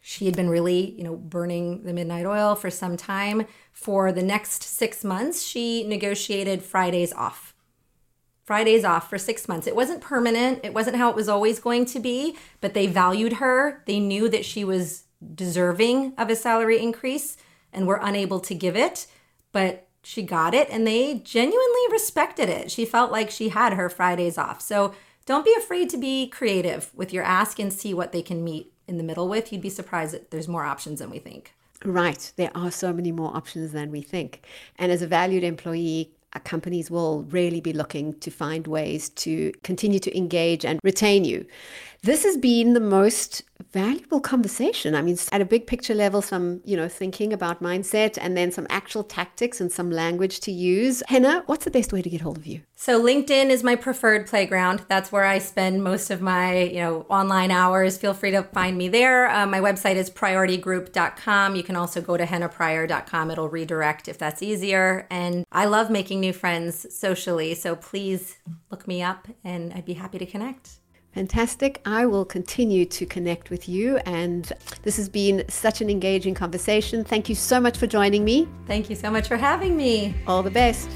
she 0.00 0.26
had 0.26 0.36
been 0.36 0.50
really, 0.50 0.92
you 0.92 1.02
know, 1.02 1.16
burning 1.16 1.82
the 1.82 1.94
midnight 1.94 2.26
oil 2.26 2.54
for 2.54 2.70
some 2.70 2.96
time. 2.96 3.46
For 3.72 4.12
the 4.12 4.22
next 4.22 4.62
six 4.62 5.02
months, 5.02 5.42
she 5.42 5.82
negotiated 5.84 6.62
Fridays 6.62 7.12
off. 7.12 7.54
Fridays 8.44 8.84
off 8.84 9.08
for 9.08 9.18
six 9.18 9.48
months. 9.48 9.66
It 9.66 9.74
wasn't 9.74 10.02
permanent, 10.02 10.60
it 10.62 10.74
wasn't 10.74 10.96
how 10.96 11.08
it 11.08 11.16
was 11.16 11.28
always 11.28 11.58
going 11.58 11.86
to 11.86 12.00
be, 12.00 12.36
but 12.60 12.74
they 12.74 12.86
valued 12.86 13.34
her. 13.34 13.82
They 13.86 13.98
knew 13.98 14.28
that 14.28 14.44
she 14.44 14.62
was 14.62 15.04
deserving 15.34 16.12
of 16.18 16.28
a 16.28 16.36
salary 16.36 16.80
increase 16.80 17.38
and 17.72 17.86
were 17.86 18.00
unable 18.02 18.40
to 18.40 18.54
give 18.54 18.76
it 18.76 19.06
but 19.52 19.86
she 20.02 20.22
got 20.22 20.54
it 20.54 20.68
and 20.70 20.86
they 20.86 21.14
genuinely 21.20 21.80
respected 21.90 22.48
it. 22.48 22.70
She 22.70 22.84
felt 22.84 23.12
like 23.12 23.30
she 23.30 23.50
had 23.50 23.74
her 23.74 23.88
Fridays 23.88 24.36
off. 24.36 24.60
So 24.60 24.94
don't 25.26 25.44
be 25.44 25.54
afraid 25.56 25.88
to 25.90 25.96
be 25.96 26.26
creative 26.26 26.90
with 26.94 27.12
your 27.12 27.22
ask 27.22 27.58
and 27.58 27.72
see 27.72 27.94
what 27.94 28.12
they 28.12 28.22
can 28.22 28.42
meet 28.42 28.72
in 28.88 28.98
the 28.98 29.04
middle 29.04 29.28
with. 29.28 29.52
You'd 29.52 29.62
be 29.62 29.70
surprised 29.70 30.12
that 30.14 30.30
there's 30.30 30.48
more 30.48 30.64
options 30.64 30.98
than 30.98 31.10
we 31.10 31.18
think. 31.18 31.54
Right. 31.84 32.32
There 32.36 32.50
are 32.54 32.70
so 32.70 32.92
many 32.92 33.12
more 33.12 33.34
options 33.36 33.72
than 33.72 33.90
we 33.90 34.02
think. 34.02 34.44
And 34.78 34.90
as 34.90 35.02
a 35.02 35.06
valued 35.06 35.44
employee, 35.44 36.12
uh, 36.34 36.38
companies 36.40 36.90
will 36.90 37.24
really 37.24 37.60
be 37.60 37.72
looking 37.72 38.14
to 38.20 38.30
find 38.30 38.66
ways 38.66 39.10
to 39.10 39.52
continue 39.62 39.98
to 40.00 40.16
engage 40.16 40.64
and 40.64 40.80
retain 40.82 41.24
you. 41.24 41.46
This 42.02 42.24
has 42.24 42.36
been 42.36 42.72
the 42.72 42.80
most 42.80 43.42
valuable 43.72 44.20
conversation. 44.20 44.94
I 44.94 45.02
mean, 45.02 45.16
at 45.32 45.40
a 45.40 45.44
big 45.44 45.66
picture 45.66 45.94
level, 45.94 46.20
some, 46.20 46.60
you 46.64 46.76
know, 46.76 46.88
thinking 46.88 47.32
about 47.32 47.62
mindset 47.62 48.18
and 48.20 48.36
then 48.36 48.52
some 48.52 48.66
actual 48.68 49.02
tactics 49.02 49.60
and 49.60 49.72
some 49.72 49.90
language 49.90 50.40
to 50.40 50.52
use. 50.52 51.02
Henna, 51.08 51.42
what's 51.46 51.64
the 51.64 51.70
best 51.70 51.92
way 51.92 52.02
to 52.02 52.10
get 52.10 52.20
hold 52.20 52.36
of 52.36 52.46
you? 52.46 52.60
So 52.74 53.02
LinkedIn 53.02 53.48
is 53.48 53.62
my 53.62 53.76
preferred 53.76 54.26
playground. 54.26 54.84
That's 54.88 55.10
where 55.10 55.24
I 55.24 55.38
spend 55.38 55.82
most 55.82 56.10
of 56.10 56.20
my, 56.20 56.62
you 56.64 56.80
know, 56.80 57.06
online 57.08 57.50
hours. 57.50 57.96
Feel 57.96 58.12
free 58.12 58.32
to 58.32 58.42
find 58.42 58.76
me 58.76 58.88
there. 58.88 59.30
Uh, 59.30 59.46
my 59.46 59.60
website 59.60 59.96
is 59.96 60.10
pryoritygroup.com. 60.10 61.56
You 61.56 61.62
can 61.62 61.76
also 61.76 62.00
go 62.00 62.16
to 62.16 62.26
hennapryor.com. 62.26 63.30
It'll 63.30 63.48
redirect 63.48 64.08
if 64.08 64.18
that's 64.18 64.42
easier. 64.42 65.06
And 65.10 65.46
I 65.50 65.64
love 65.64 65.90
making 65.90 66.20
new 66.20 66.32
friends 66.32 66.92
socially. 66.94 67.54
So 67.54 67.76
please 67.76 68.36
look 68.70 68.86
me 68.86 69.02
up 69.02 69.28
and 69.44 69.72
I'd 69.72 69.86
be 69.86 69.94
happy 69.94 70.18
to 70.18 70.26
connect. 70.26 70.81
Fantastic. 71.14 71.80
I 71.84 72.06
will 72.06 72.24
continue 72.24 72.86
to 72.86 73.04
connect 73.04 73.50
with 73.50 73.68
you. 73.68 73.98
And 73.98 74.50
this 74.82 74.96
has 74.96 75.08
been 75.08 75.44
such 75.48 75.82
an 75.82 75.90
engaging 75.90 76.34
conversation. 76.34 77.04
Thank 77.04 77.28
you 77.28 77.34
so 77.34 77.60
much 77.60 77.76
for 77.76 77.86
joining 77.86 78.24
me. 78.24 78.48
Thank 78.66 78.88
you 78.88 78.96
so 78.96 79.10
much 79.10 79.28
for 79.28 79.36
having 79.36 79.76
me. 79.76 80.14
All 80.26 80.42
the 80.42 80.50
best. 80.50 80.88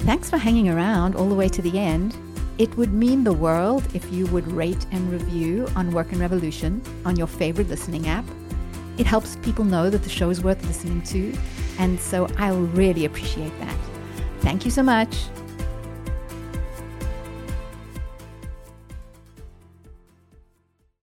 Thanks 0.00 0.28
for 0.28 0.36
hanging 0.36 0.68
around 0.68 1.16
all 1.16 1.28
the 1.28 1.34
way 1.34 1.48
to 1.48 1.62
the 1.62 1.78
end. 1.78 2.14
It 2.58 2.76
would 2.76 2.92
mean 2.92 3.24
the 3.24 3.32
world 3.32 3.84
if 3.94 4.12
you 4.12 4.26
would 4.26 4.46
rate 4.52 4.86
and 4.92 5.10
review 5.10 5.66
on 5.74 5.90
Work 5.92 6.12
and 6.12 6.20
Revolution 6.20 6.82
on 7.06 7.16
your 7.16 7.26
favorite 7.26 7.68
listening 7.68 8.06
app. 8.06 8.26
It 8.98 9.06
helps 9.06 9.36
people 9.36 9.64
know 9.64 9.88
that 9.88 10.02
the 10.02 10.10
show 10.10 10.28
is 10.28 10.42
worth 10.42 10.62
listening 10.66 11.02
to. 11.04 11.34
And 11.78 11.98
so 11.98 12.28
I'll 12.36 12.60
really 12.60 13.06
appreciate 13.06 13.58
that. 13.60 13.76
Thank 14.40 14.66
you 14.66 14.70
so 14.70 14.82
much. 14.82 15.16